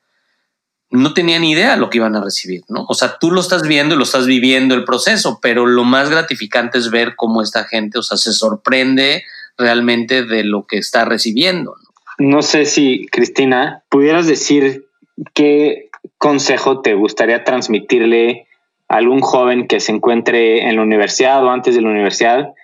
[0.90, 2.84] no tenían idea lo que iban a recibir, ¿no?
[2.88, 6.10] O sea, tú lo estás viendo y lo estás viviendo el proceso, pero lo más
[6.10, 9.24] gratificante es ver cómo esta gente, o sea, se sorprende
[9.56, 11.76] realmente de lo que está recibiendo.
[12.18, 14.86] No, sé si, Cristina, pudieras decir
[15.32, 18.46] qué consejo te gustaría transmitirle
[18.88, 22.54] a algún joven que se encuentre en la universidad o antes de la universidad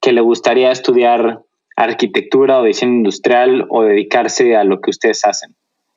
[0.00, 1.40] que le gustaría estudiar
[1.76, 5.54] arquitectura o diseño industrial o dedicarse a lo que ustedes hacen.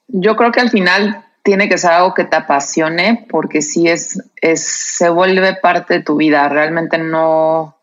[0.07, 4.21] Yo creo que al final tiene que ser algo que te apasione porque si es,
[4.41, 6.49] es, se vuelve parte de tu vida.
[6.49, 7.75] Realmente no, o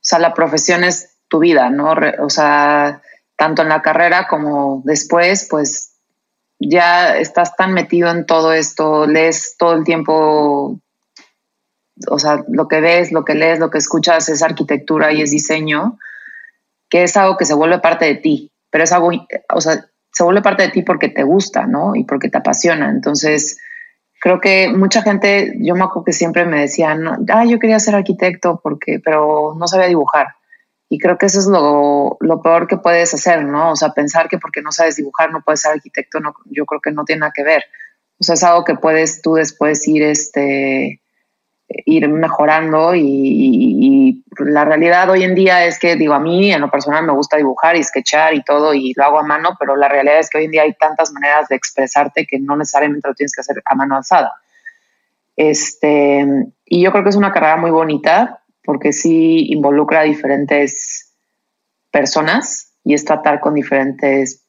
[0.00, 1.94] sea, la profesión es tu vida, ¿no?
[2.20, 3.02] O sea,
[3.42, 5.94] tanto en la carrera como después, pues
[6.60, 10.78] ya estás tan metido en todo esto, lees todo el tiempo,
[12.08, 15.32] o sea, lo que ves, lo que lees, lo que escuchas es arquitectura y es
[15.32, 15.98] diseño,
[16.88, 19.10] que es algo que se vuelve parte de ti, pero es algo,
[19.52, 21.96] o sea, se vuelve parte de ti porque te gusta, ¿no?
[21.96, 22.90] Y porque te apasiona.
[22.90, 23.58] Entonces,
[24.20, 27.96] creo que mucha gente, yo me acuerdo que siempre me decían, ah, yo quería ser
[27.96, 30.28] arquitecto porque, pero no sabía dibujar.
[30.92, 33.70] Y creo que eso es lo, lo, peor que puedes hacer, ¿no?
[33.70, 36.82] O sea, pensar que porque no sabes dibujar no puedes ser arquitecto, no, yo creo
[36.82, 37.64] que no tiene nada que ver.
[38.20, 41.00] O sea, es algo que puedes tú después ir, este,
[41.86, 46.70] ir mejorando y, la realidad hoy en día es que digo a mí en lo
[46.70, 49.88] personal me gusta dibujar y sketchar y todo y lo hago a mano pero la
[49.88, 53.14] realidad es que hoy en día hay tantas maneras de expresarte que no necesariamente lo
[53.14, 54.32] tienes que hacer a mano alzada
[55.36, 56.26] este
[56.64, 61.14] y yo creo que es una carrera muy bonita porque sí involucra a diferentes
[61.90, 64.44] personas y es tratar con diferentes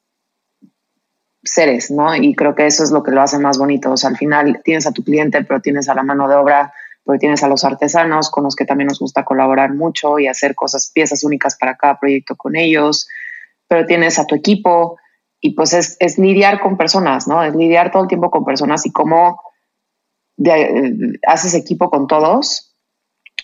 [1.42, 2.14] seres, ¿no?
[2.16, 3.92] Y creo que eso es lo que lo hace más bonito.
[3.92, 6.72] O sea, al final tienes a tu cliente, pero tienes a la mano de obra,
[7.04, 10.54] pero tienes a los artesanos con los que también nos gusta colaborar mucho y hacer
[10.54, 13.06] cosas, piezas únicas para cada proyecto con ellos,
[13.68, 14.98] pero tienes a tu equipo
[15.40, 17.42] y pues es, lidiar con personas, ¿no?
[17.44, 19.42] Es lidiar todo el tiempo con personas y cómo
[21.26, 22.73] haces equipo con todos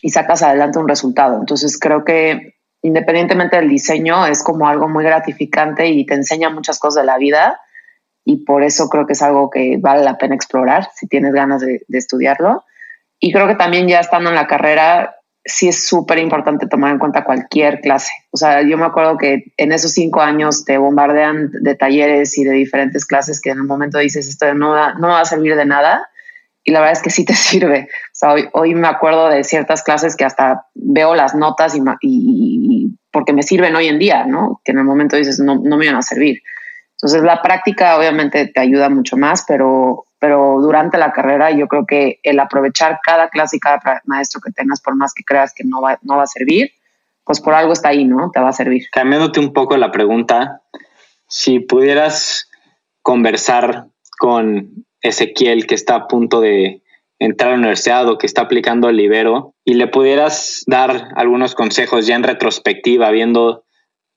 [0.03, 1.39] y sacas adelante un resultado.
[1.39, 6.79] Entonces creo que independientemente del diseño es como algo muy gratificante y te enseña muchas
[6.79, 7.61] cosas de la vida
[8.25, 11.61] y por eso creo que es algo que vale la pena explorar si tienes ganas
[11.61, 12.65] de, estudiarlo.
[13.19, 16.99] Y creo que también ya estando en la carrera, sí es súper importante tomar en
[16.99, 18.13] cuenta cualquier clase.
[18.31, 22.45] O sea, yo me acuerdo que en esos cinco años te bombardean de talleres y
[22.45, 25.57] de diferentes clases que en un momento dices, esto no va, no va a servir
[25.57, 26.09] de nada.
[26.65, 27.89] Y la verdad es que sí te sirve.
[27.91, 31.83] O sea, hoy, hoy me acuerdo de ciertas clases que hasta veo las notas y,
[32.03, 34.61] y, porque me sirven hoy en día, ¿no?
[34.65, 36.43] Que en el momento dices, no, no me van a servir.
[36.93, 41.87] Entonces la práctica obviamente te ayuda mucho más, pero, pero durante la carrera yo creo
[41.87, 45.65] que el aprovechar cada clase y cada maestro que tengas, por más que creas que
[45.65, 46.73] no va, no va a servir,
[47.25, 48.31] pues por algo está ahí, ¿no?
[48.31, 48.85] Te va a servir.
[48.93, 50.61] Cambiándote un poco la pregunta,
[51.27, 52.51] si pudieras
[53.01, 53.87] conversar
[54.19, 56.83] con Ezequiel que está a punto de
[57.19, 61.55] entrar a la universidad o que está aplicando el libero y le pudieras dar algunos
[61.55, 63.65] consejos ya en retrospectiva, viendo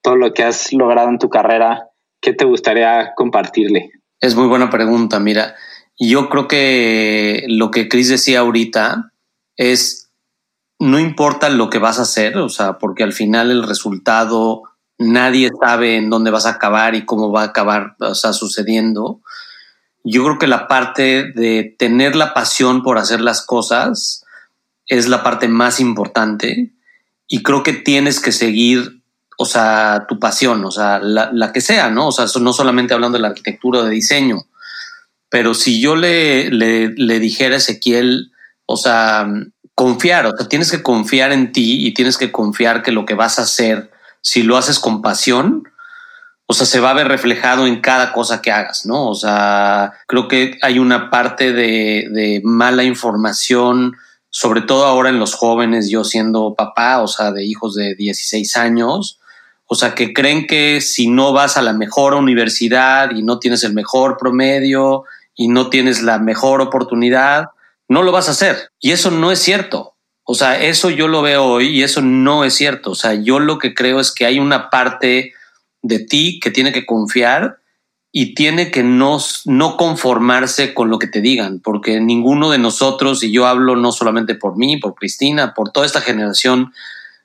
[0.01, 1.89] todo lo que has logrado en tu carrera,
[2.23, 3.91] ¿Qué te gustaría compartirle?
[4.21, 5.19] Es muy buena pregunta.
[5.19, 5.55] Mira,
[5.99, 9.11] yo creo que lo que Chris decía ahorita
[9.57, 10.09] es,
[10.79, 14.63] no importa lo que vas a hacer, o sea, porque al final el resultado,
[14.97, 19.19] nadie sabe en dónde vas a acabar y cómo va a acabar, o sea, sucediendo.
[20.03, 24.25] Yo creo que la parte de tener la pasión por hacer las cosas
[24.87, 26.71] es la parte más importante
[27.27, 29.03] y creo que tienes que seguir
[29.37, 32.07] o sea, tu pasión, o sea, la, que sea, ¿no?
[32.07, 34.45] O sea, no solamente hablando de la arquitectura o de diseño,
[35.29, 38.31] pero si yo le, le, dijera a Ezequiel,
[38.65, 39.27] o sea,
[39.75, 43.15] confiar, o sea, tienes que confiar en ti y tienes que confiar que lo que
[43.15, 43.91] vas a hacer,
[44.21, 45.63] si lo haces con pasión,
[46.45, 49.07] o sea, se va a ver reflejado en cada cosa que hagas, ¿no?
[49.09, 53.95] O sea, creo que hay una parte de, mala información,
[54.29, 58.57] sobre todo ahora en los jóvenes, yo siendo papá, o sea, de hijos de 16
[58.57, 59.19] años,
[59.65, 63.63] o sea, que creen que si no vas a la mejor universidad y no tienes
[63.63, 67.47] el mejor promedio y no tienes la mejor oportunidad,
[67.87, 68.69] no lo vas a hacer.
[68.79, 69.95] Y eso no es cierto.
[70.25, 72.91] O sea, eso yo lo veo hoy y eso no es cierto.
[72.91, 75.33] O sea, yo lo que creo es que hay una parte
[75.83, 77.59] de ti que tiene que confiar
[78.11, 83.23] y tiene que no, no conformarse con lo que te digan, porque ninguno de nosotros,
[83.23, 86.73] y yo hablo no solamente por mí, por Cristina, por toda esta generación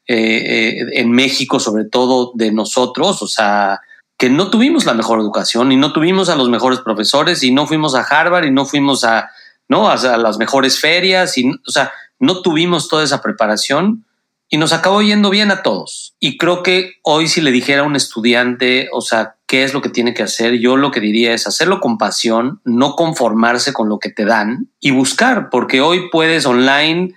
[0.06, 3.80] eh, en México, sobre todo de nosotros, o sea,
[4.16, 7.66] que no tuvimos la mejor educación y no tuvimos a los mejores profesores y no
[7.66, 9.30] fuimos a Harvard y no fuimos a,
[9.68, 9.88] ¿no?
[9.88, 14.06] a, las mejores ferias y, o sea, no tuvimos toda esa preparación
[14.50, 16.14] y nos acabó yendo bien a todos.
[16.20, 19.82] Y creo que hoy si le dijera a un estudiante, o sea, qué es lo
[19.82, 23.88] que tiene que hacer, yo lo que diría es hacerlo con pasión, no conformarse con
[23.88, 27.14] lo que te dan y buscar, porque hoy puedes online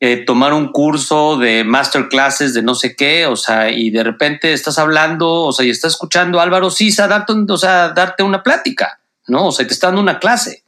[0.00, 4.52] eh, tomar un curso de masterclasses de no sé qué, o sea, y de repente
[4.52, 9.00] estás hablando, o sea, y estás escuchando Álvaro Sisa darte, o sea, darte una plática,
[9.28, 9.46] ¿no?
[9.46, 10.64] O sea, te está dando una clase.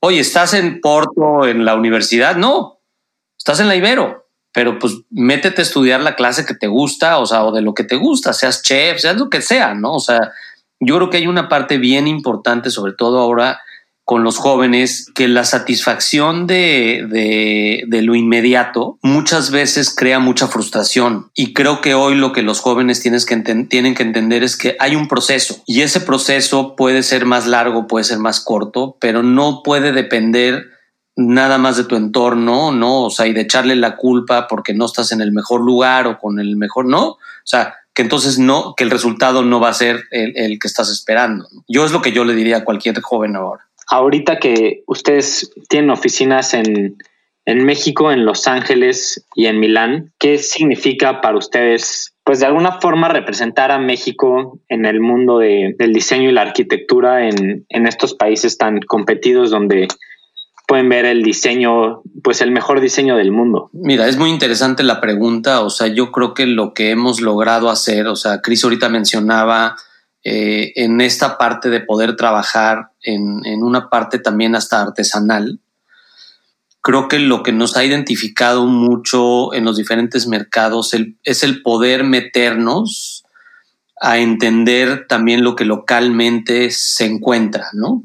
[0.00, 2.36] Oye, ¿estás en Porto, en la universidad?
[2.36, 2.78] No,
[3.36, 4.19] estás en la Ibero,
[4.52, 7.74] pero pues métete a estudiar la clase que te gusta, o sea, o de lo
[7.74, 9.94] que te gusta, seas chef, seas lo que sea, ¿no?
[9.94, 10.32] O sea,
[10.80, 13.60] yo creo que hay una parte bien importante, sobre todo ahora,
[14.10, 21.30] con los jóvenes que la satisfacción de, de, lo inmediato muchas veces crea mucha frustración.
[21.32, 23.36] Y creo que hoy lo que los jóvenes que
[23.68, 27.86] tienen que entender es que hay un proceso y ese proceso puede ser más largo,
[27.86, 30.64] puede ser más corto, pero no puede depender
[31.20, 33.04] nada más de tu entorno, ¿no?
[33.04, 36.18] O sea, y de echarle la culpa porque no estás en el mejor lugar o
[36.18, 37.08] con el mejor, ¿no?
[37.08, 40.68] O sea, que entonces no, que el resultado no va a ser el, el que
[40.68, 41.46] estás esperando.
[41.68, 45.90] Yo es lo que yo le diría a cualquier joven ahora ahorita que ustedes tienen
[45.90, 46.96] oficinas en,
[47.46, 53.08] México, en Los Ángeles y en Milán, ¿qué significa para ustedes, pues de alguna forma
[53.08, 58.56] representar a México en el mundo del diseño y la arquitectura en, en estos países
[58.56, 59.88] tan competidos donde
[60.70, 63.70] pueden ver el diseño, pues el mejor diseño del mundo.
[63.72, 65.62] Mira, es muy interesante la pregunta.
[65.62, 69.74] O sea, yo creo que lo que hemos logrado hacer, o sea, Cris ahorita mencionaba
[70.22, 75.58] eh, en esta parte de poder trabajar en, una parte también hasta artesanal.
[76.82, 80.94] Creo que lo que nos ha identificado mucho en los diferentes mercados
[81.24, 83.24] es el poder meternos
[84.00, 88.04] a entender también lo que localmente se encuentra, ¿no?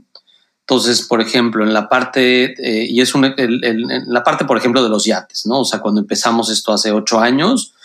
[0.67, 4.89] Entonces, por ejemplo, en la parte, eh, y es en la parte, por ejemplo, de
[4.89, 5.59] los yates, ¿no?
[5.59, 7.75] O sea, cuando empezamos esto hace ocho años,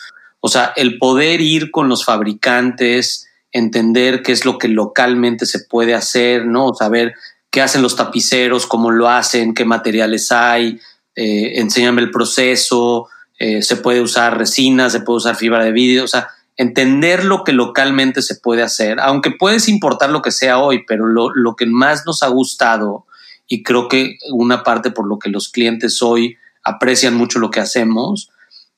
[0.40, 5.60] o sea, el poder ir con los fabricantes, entender qué es lo que localmente se
[5.60, 6.72] puede hacer, ¿no?
[6.72, 7.14] Saber
[7.50, 10.80] qué hacen los tapiceros, cómo lo hacen, qué materiales hay,
[11.16, 13.08] eh, enséñame el proceso,
[13.38, 16.28] eh, se puede usar resina, se puede usar fibra de vidrio, o sea,
[16.60, 21.06] entender lo que localmente se puede hacer, aunque puedes importar lo que sea hoy, pero
[21.06, 23.06] lo, lo que más nos ha gustado
[23.48, 27.60] y creo que una parte por lo que los clientes hoy aprecian mucho lo que
[27.60, 28.28] hacemos,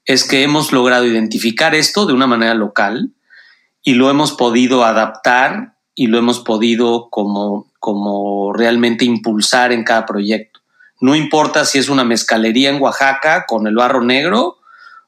[0.05, 3.11] es que hemos logrado identificar esto de una manera local
[3.83, 10.07] y lo hemos podido adaptar y lo hemos podido como, como realmente impulsar en cada
[10.07, 10.61] proyecto.
[11.01, 14.59] No importa si es una mezcalería en Oaxaca con el barro negro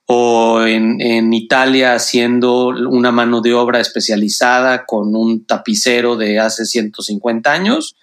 [0.07, 6.67] o en, en, Italia haciendo una mano de obra especializada con un tapicero de hace
[6.67, 7.97] 150 años,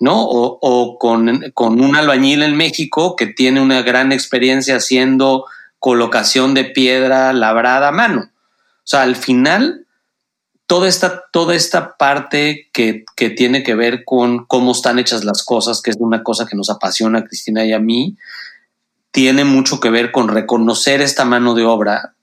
[0.00, 0.24] ¿no?
[0.24, 5.44] O, o con, con, un albañil en México que tiene una gran experiencia haciendo
[5.78, 8.22] colocación de piedra labrada a mano.
[8.22, 9.86] O sea, al final,
[10.66, 15.44] toda esta, toda esta parte que, que tiene que ver con cómo están hechas las
[15.44, 18.16] cosas, que es una cosa que nos apasiona a Cristina y a mí,
[19.16, 22.16] tiene mucho que ver con reconocer esta mano de obra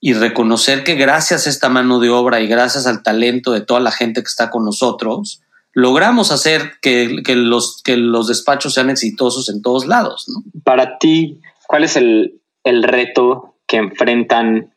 [0.00, 3.80] y reconocer que gracias a esta mano de obra y gracias al talento de toda
[3.80, 5.40] la gente que está con nosotros,
[5.72, 10.26] logramos hacer que, los, que los despachos sean exitosos en todos lados.
[10.62, 14.74] Para ti, ¿cuál es el, el reto que enfrentan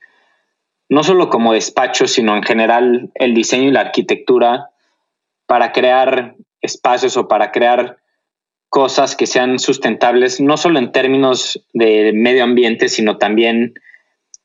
[0.87, 4.69] no solo como despacho, sino en general el diseño y la arquitectura
[5.45, 7.97] para crear espacios o para crear
[8.69, 13.73] cosas que sean sustentables, no solo en términos de medio ambiente, sino también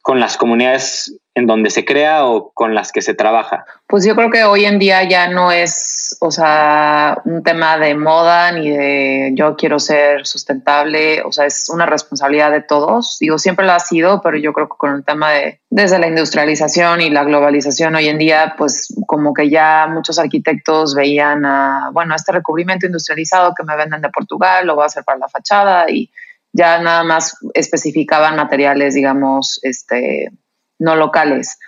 [0.03, 3.65] con las comunidades en donde se crea o con las que se trabaja?
[3.89, 7.95] Pues yo creo que hoy en día ya no es, o sea, un tema de
[7.97, 13.19] moda ni de yo quiero ser sustentable, o sea, es una responsabilidad de todos.
[13.19, 16.07] Digo, siempre lo ha sido, pero yo creo que con el tema de desde la
[16.07, 21.91] industrialización y la globalización hoy en día, pues como que ya muchos arquitectos veían a,
[21.93, 25.29] bueno, este recubrimiento industrializado que me venden de Portugal, lo voy a hacer para la
[25.29, 26.13] fachada y
[26.53, 30.31] ya nada más especificaban materiales, digamos, este,
[30.85, 31.59] no locales.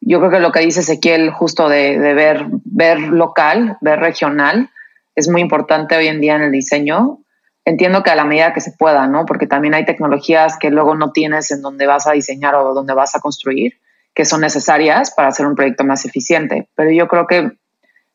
[0.00, 4.70] Yo creo que lo que dice Ezequiel justo de, ver, ver local, ver regional,
[5.14, 7.18] es muy importante hoy en día en el diseño.
[7.64, 9.24] Entiendo que a la medida que se pueda, ¿no?
[9.26, 12.94] Porque también hay tecnologías que luego no tienes en donde vas a diseñar o donde
[12.94, 13.78] vas a construir,
[14.14, 16.68] que son necesarias para hacer un proyecto más eficiente.
[16.74, 17.52] Pero yo creo que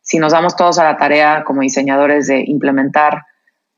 [0.01, 3.23] si nos damos todos a la tarea como diseñadores de implementar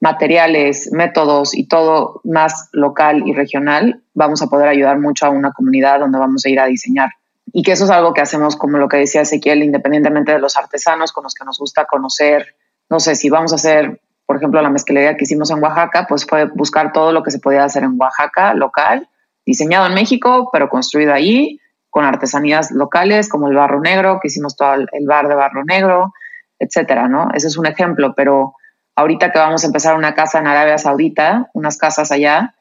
[0.01, 5.51] materiales, métodos y todo más local y regional, vamos a poder ayudar mucho a una
[5.51, 7.09] comunidad donde vamos a ir a diseñar.
[7.51, 10.55] Y que eso es algo que hacemos, como lo que decía Ezequiel, independientemente de los
[10.55, 12.55] artesanos con los que nos gusta conocer.
[12.89, 16.25] No sé, si vamos a hacer, por ejemplo, la mezclería que hicimos en Oaxaca, pues
[16.25, 19.09] fue buscar todo lo que se podía hacer en Oaxaca, local,
[19.45, 24.55] diseñado en México, pero construido allí, con artesanías locales, como el barro negro, que hicimos
[24.55, 26.13] todo el bar de barro negro,
[26.59, 27.29] etcétera, ¿no?
[27.33, 28.53] Ese es un ejemplo, pero
[28.99, 32.55] ahorita que vamos a empezar una casa en Arabia Saudita, unas casas allá,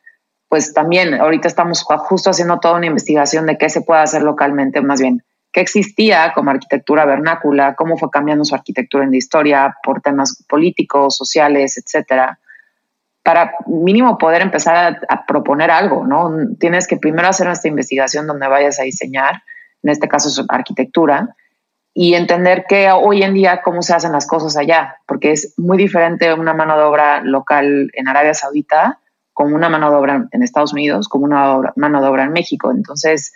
[0.48, 4.80] pues también ahorita estamos justo haciendo toda una investigación de qué se puede hacer localmente,
[4.80, 9.74] más bien, qué existía como arquitectura vernácula, cómo fue cambiando su arquitectura en la historia
[9.82, 12.38] por temas políticos, sociales, etcétera,
[13.24, 16.32] para mínimo poder empezar a, proponer algo, ¿no?
[16.60, 19.42] Tienes que primero hacer esta investigación donde vayas a diseñar,
[19.82, 21.34] en este caso arquitectura,
[22.00, 25.76] y entender que hoy en día cómo se hacen las cosas allá, porque es muy
[25.76, 29.00] diferente una mano de obra local en Arabia Saudita
[29.32, 32.70] como una mano de obra en Estados Unidos, como una mano de obra en México.
[32.70, 33.32] Entonces,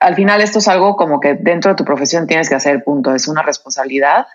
[0.00, 3.14] al final esto es algo como que dentro de tu profesión tienes que hacer, punto,
[3.14, 4.26] es una responsabilidad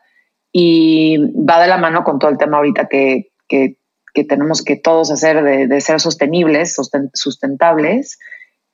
[0.53, 3.75] y va de la mano con todo el tema ahorita que, que,
[4.13, 6.77] que tenemos que todos hacer de, de ser sostenibles,
[7.13, 8.19] sustentables.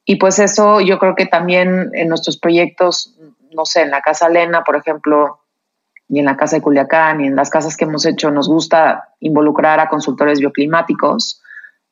[0.06, 3.18] Y pues eso yo creo que también en nuestros proyectos
[3.52, 5.42] no sé, en la Casa Lena, por ejemplo,
[6.10, 9.10] y en la Casa de Culiacán y en las casas que hemos hecho, nos gusta
[9.20, 11.42] involucrar a consultores bioclimáticos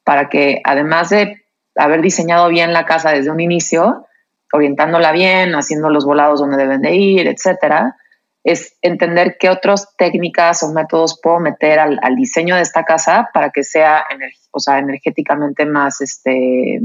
[0.03, 1.43] para que además de
[1.75, 4.05] haber diseñado bien la casa desde un inicio,
[4.53, 7.97] orientándola bien, haciendo los volados donde deben de ir, etcétera,
[8.43, 13.49] es entender qué otras técnicas o métodos puedo meter al, diseño de esta casa para
[13.49, 14.05] que sea,
[14.51, 16.79] o sea energéticamente más, este,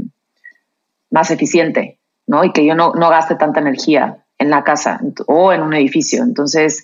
[1.11, 2.43] más eficiente, ¿no?
[2.43, 6.23] Y que yo no, no gaste tanta energía en la casa o en un edificio.
[6.23, 6.83] Entonces,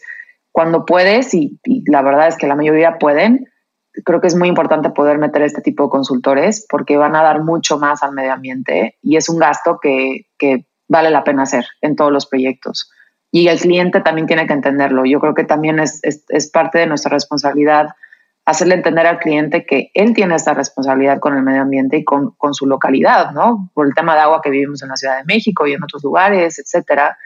[0.52, 3.50] cuando puedes, y, la verdad es que la mayoría pueden,
[4.06, 7.44] creo que es muy importante poder meter este tipo de consultores porque van a dar
[7.44, 11.66] mucho más al medio ambiente y es un gasto que, que vale la pena hacer
[11.82, 12.92] en todos los proyectos.
[13.30, 15.04] y el cliente también tiene que entenderlo.
[15.04, 17.90] Yo creo que también es, es, parte de nuestra responsabilidad
[18.46, 22.32] hacerle entender al cliente que él tiene esta responsabilidad con el medio ambiente y con,
[22.38, 23.70] con, su localidad, ¿no?
[23.74, 26.04] Por el tema de agua que vivimos en la Ciudad de México y en otros
[26.04, 27.18] lugares, etcétera.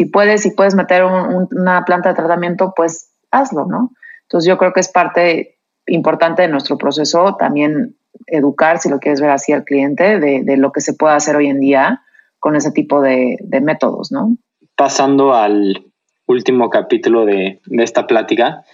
[0.00, 3.92] Si puedes, si puedes meter una planta de tratamiento, pues hazlo, ¿no?
[4.22, 7.96] Entonces yo creo que es parte importante de nuestro proceso también
[8.26, 11.36] educar, si lo quieres ver así, al cliente de, de lo que se puede hacer
[11.36, 12.02] hoy en día
[12.38, 14.36] con ese tipo de, de métodos, ¿no?
[14.80, 15.84] pasando al
[16.24, 18.64] último capítulo de, esta plática,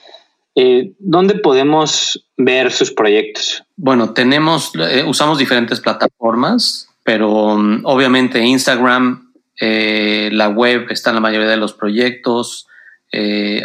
[0.54, 3.64] eh, ¿dónde podemos ver sus proyectos?
[3.74, 9.25] Bueno, tenemos, eh, usamos diferentes plataformas, pero um, obviamente Instagram,
[9.60, 12.66] eh, la web está en la mayoría de los proyectos.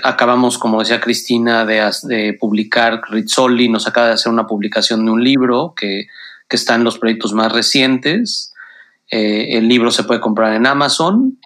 [0.04, 5.24] acabamos, como decía Cristina, de, publicar, Rizzoli nos acaba de hacer una publicación de un
[5.24, 6.06] libro que,
[6.48, 8.54] que está en los proyectos más recientes.
[9.10, 11.38] el libro se puede comprar en Amazon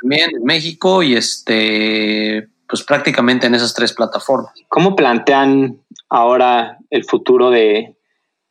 [0.00, 4.52] también en México y este, pues prácticamente en esas tres plataformas.
[4.68, 5.78] ¿Cómo plantean
[6.08, 7.96] ahora el futuro de,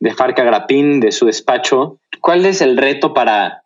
[0.00, 2.00] de Farca Grapín, de su despacho?
[2.20, 3.64] ¿Cuál es el reto para,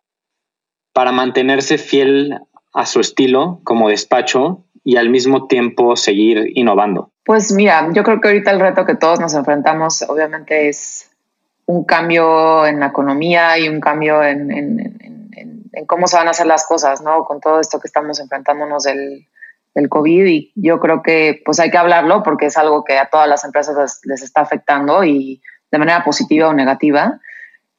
[0.93, 2.39] para mantenerse fiel
[2.73, 7.11] a su estilo como despacho y al mismo tiempo seguir innovando?
[7.25, 11.09] Pues mira, yo creo que ahorita el reto que todos nos enfrentamos obviamente es
[11.65, 14.51] un cambio en la economía y un cambio en,
[15.73, 17.25] en cómo se van a hacer las cosas, ¿no?
[17.25, 19.27] Con todo esto que estamos enfrentándonos del,
[19.73, 23.09] del COVID y yo creo que pues hay que hablarlo porque es algo que a
[23.09, 25.41] todas las empresas les, está afectando y
[25.71, 27.19] de manera positiva o negativa.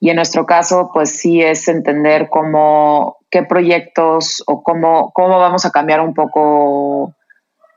[0.05, 5.64] Y en nuestro caso, pues sí es entender cómo, qué proyectos o cómo, cómo vamos
[5.64, 7.14] a cambiar un poco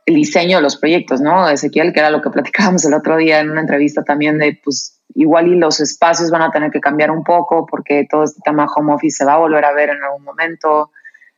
[0.06, 1.48] el diseño de los proyectos, ¿no?
[1.48, 5.00] Ezequiel, que era lo que platicábamos el otro día en una entrevista también de, pues,
[5.16, 8.68] igual y los espacios van a tener que cambiar un poco porque todo este tema
[8.76, 10.92] home office se va a volver a ver en algún momento.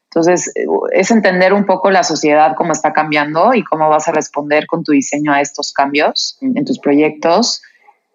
[0.06, 0.52] Entonces,
[0.92, 4.84] es entender un poco la sociedad, cómo está cambiando y cómo vas a responder con
[4.84, 7.62] tu diseño a estos cambios en tus proyectos.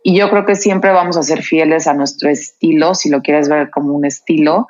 [0.07, 3.49] Y yo creo que siempre vamos a ser fieles a nuestro estilo, si lo quieres
[3.49, 4.69] ver como un estilo,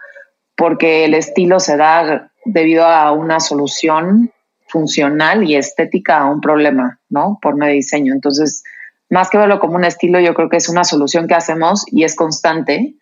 [0.57, 4.30] porque el estilo se da debido a una solución
[4.68, 7.41] funcional y estética a un problema, ¿no?
[7.43, 8.12] Por medio de diseño.
[8.12, 8.62] Entonces,
[9.11, 12.05] más que verlo como un estilo, yo creo que es una solución que hacemos y
[12.05, 12.95] es constante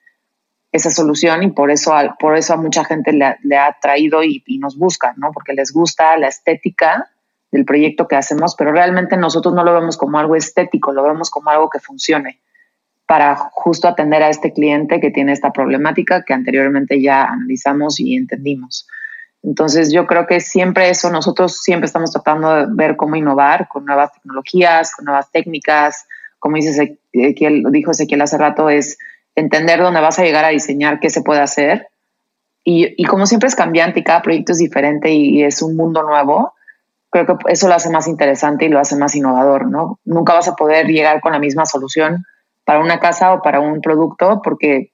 [0.73, 4.79] esa solución y por eso, por eso a mucha gente le ha, traído y, nos
[4.79, 5.33] busca, ¿no?
[5.33, 7.11] Porque les gusta la estética
[7.53, 11.31] del proyecto que hacemos, pero realmente nosotros no lo vemos como algo estético, lo vemos
[11.31, 12.41] como algo que funcione
[13.07, 18.17] para justo atender a este cliente que tiene esta problemática que anteriormente ya analizamos y
[18.17, 18.89] entendimos.
[19.43, 23.85] Entonces yo creo que siempre eso, nosotros siempre estamos tratando de ver cómo innovar con
[23.85, 26.07] nuevas tecnologías, con nuevas técnicas,
[26.39, 28.99] como dice Ezequiel, dijo Ezequiel hace rato, es
[29.35, 31.89] entender dónde vas a llegar a diseñar qué se puede hacer.
[32.65, 36.03] Y, y como siempre es cambiante y cada proyecto es diferente y, es un mundo
[36.03, 36.55] nuevo,
[37.13, 40.01] creo que eso lo hace más interesante y lo hace más innovador, ¿no?
[40.05, 42.25] Nunca vas a poder llegar con la misma solución
[42.65, 44.93] para una casa o para un producto porque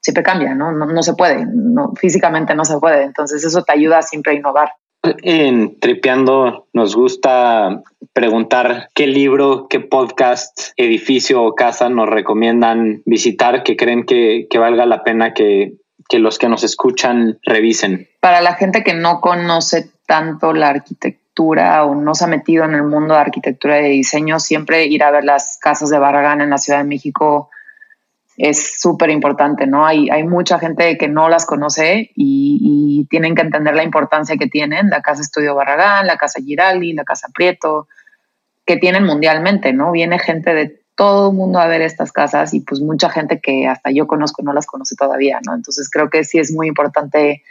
[0.00, 0.70] siempre cambia, ¿no?
[0.70, 3.04] No, se puede, no, físicamente no se puede.
[3.04, 4.72] Entonces eso te ayuda siempre a innovar.
[5.02, 7.82] En Tripeando nos gusta
[8.12, 14.58] preguntar qué libro, qué podcast, edificio o casa nos recomiendan visitar que creen que, que
[14.58, 15.72] valga la pena que,
[16.06, 18.08] que los que nos escuchan revisen.
[18.20, 22.74] Para la gente que no conoce tanto la arquitectura o no se ha metido en
[22.74, 26.40] el mundo de arquitectura y de diseño, siempre ir a ver las casas de Barragán
[26.40, 27.50] en la Ciudad de México
[28.36, 29.84] es súper importante, ¿no?
[29.84, 34.88] Hay, mucha gente que no las conoce y, tienen que entender la importancia que tienen,
[34.88, 37.88] la Casa Estudio Barragán, la Casa Giraldi, la Casa Prieto,
[38.64, 39.90] que tienen mundialmente, ¿no?
[39.90, 43.66] Viene gente de todo el mundo a ver estas casas y pues mucha gente que
[43.66, 45.54] hasta yo conozco no las conoce todavía, ¿no?
[45.54, 47.42] Entonces creo que sí es muy importante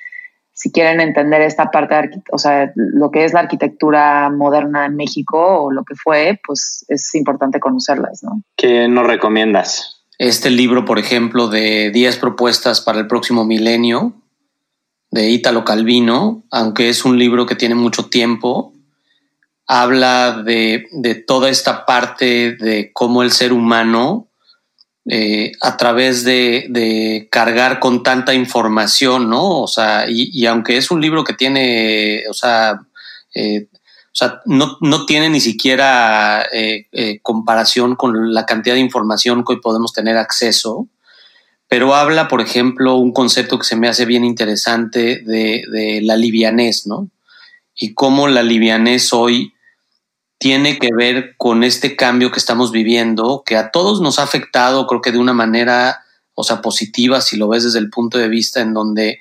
[0.59, 4.97] si quieren entender esta parte, de o sea, lo que es la arquitectura moderna en
[4.97, 8.43] México o lo que fue, pues es importante conocerlas, ¿no?
[8.57, 10.03] ¿Qué nos recomiendas?
[10.17, 14.15] Este libro, por ejemplo, de 10 propuestas para el próximo milenio,
[15.11, 18.73] de Ítalo Calvino, aunque es un libro que tiene mucho tiempo,
[19.65, 20.89] habla de,
[21.25, 24.27] toda esta parte de cómo el ser humano,
[25.05, 29.61] eh, a través de, cargar con tanta información, ¿no?
[29.61, 32.79] O sea, y, aunque es un libro que tiene, o sea,
[33.33, 39.43] eh, o sea, no, no tiene ni siquiera eh, comparación con la cantidad de información
[39.43, 40.87] que hoy podemos tener acceso,
[41.69, 46.87] pero habla, por ejemplo, un concepto que se me hace bien interesante de, la livianez,
[46.87, 47.09] ¿no?
[47.75, 49.53] Y cómo la livianez hoy
[50.39, 54.87] tiene que ver con este cambio que estamos viviendo, que a todos nos ha afectado,
[54.87, 55.99] creo que de una manera,
[56.33, 59.19] o sea, positiva, si lo ves desde el punto de vista en donde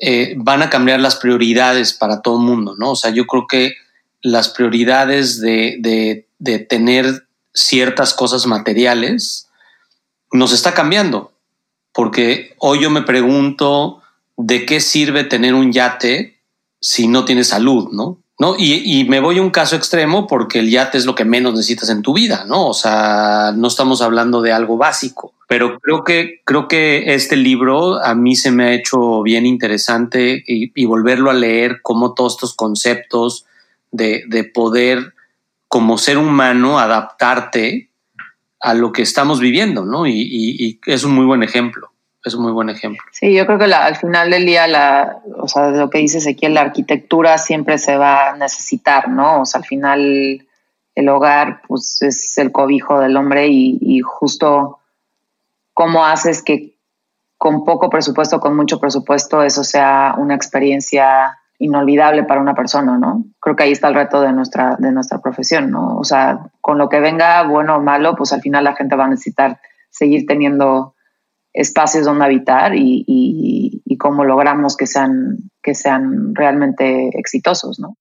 [0.00, 2.90] eh, van a cambiar las prioridades para todo el mundo, ¿no?
[2.90, 3.74] O sea, yo creo que
[4.20, 9.48] las prioridades de, de tener ciertas cosas materiales
[10.32, 11.32] nos está cambiando,
[11.92, 14.02] porque hoy yo me pregunto
[14.36, 16.40] de qué sirve tener un yate
[16.80, 18.21] si no tienes salud, ¿no?
[18.42, 18.56] ¿No?
[18.58, 21.90] Y, me voy a un caso extremo porque el yate es lo que menos necesitas
[21.90, 22.66] en tu vida, ¿no?
[22.66, 28.04] O sea, no estamos hablando de algo básico, pero creo que, creo que este libro
[28.04, 32.54] a mí se me ha hecho bien interesante y, volverlo a leer como todos estos
[32.54, 33.46] conceptos
[33.92, 35.14] de, de poder
[35.68, 37.90] como ser humano adaptarte
[38.58, 40.04] a lo que estamos viviendo, ¿no?
[40.04, 41.91] y es un muy buen ejemplo
[42.24, 43.02] es un muy buen ejemplo.
[43.10, 46.46] Sí, yo creo que al final del día, la, o sea, lo que dices aquí,
[46.48, 49.42] la arquitectura siempre se va a necesitar, ¿no?
[49.42, 50.46] O sea, al final
[50.94, 54.78] el hogar, pues es el cobijo del hombre y, justo
[55.74, 56.76] cómo haces que
[57.38, 63.24] con poco presupuesto, con mucho presupuesto, eso sea una experiencia inolvidable para una persona, ¿no?
[63.40, 65.96] Creo que ahí está el reto de nuestra, de nuestra profesión, ¿no?
[65.96, 69.06] O sea, con lo que venga, bueno o malo, pues al final la gente va
[69.06, 69.60] a necesitar
[69.90, 70.94] seguir teniendo
[71.54, 77.96] espacios donde habitar y, cómo logramos que sean, que sean realmente exitosos, ¿no?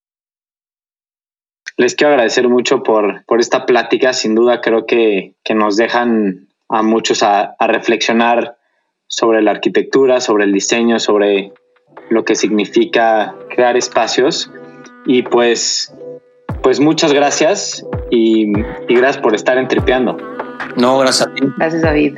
[1.78, 4.12] Les quiero agradecer mucho por, por esta plática.
[4.14, 8.58] Sin duda creo que, nos dejan a muchos a, reflexionar
[9.06, 11.54] sobre la arquitectura, sobre el diseño, sobre
[12.10, 14.52] lo que significa crear espacios.
[15.06, 15.94] Y pues,
[16.64, 18.52] pues muchas gracias y,
[18.88, 20.18] y gracias por estar entripeando.
[20.78, 21.42] No, gracias a ti.
[21.58, 22.18] Gracias, David.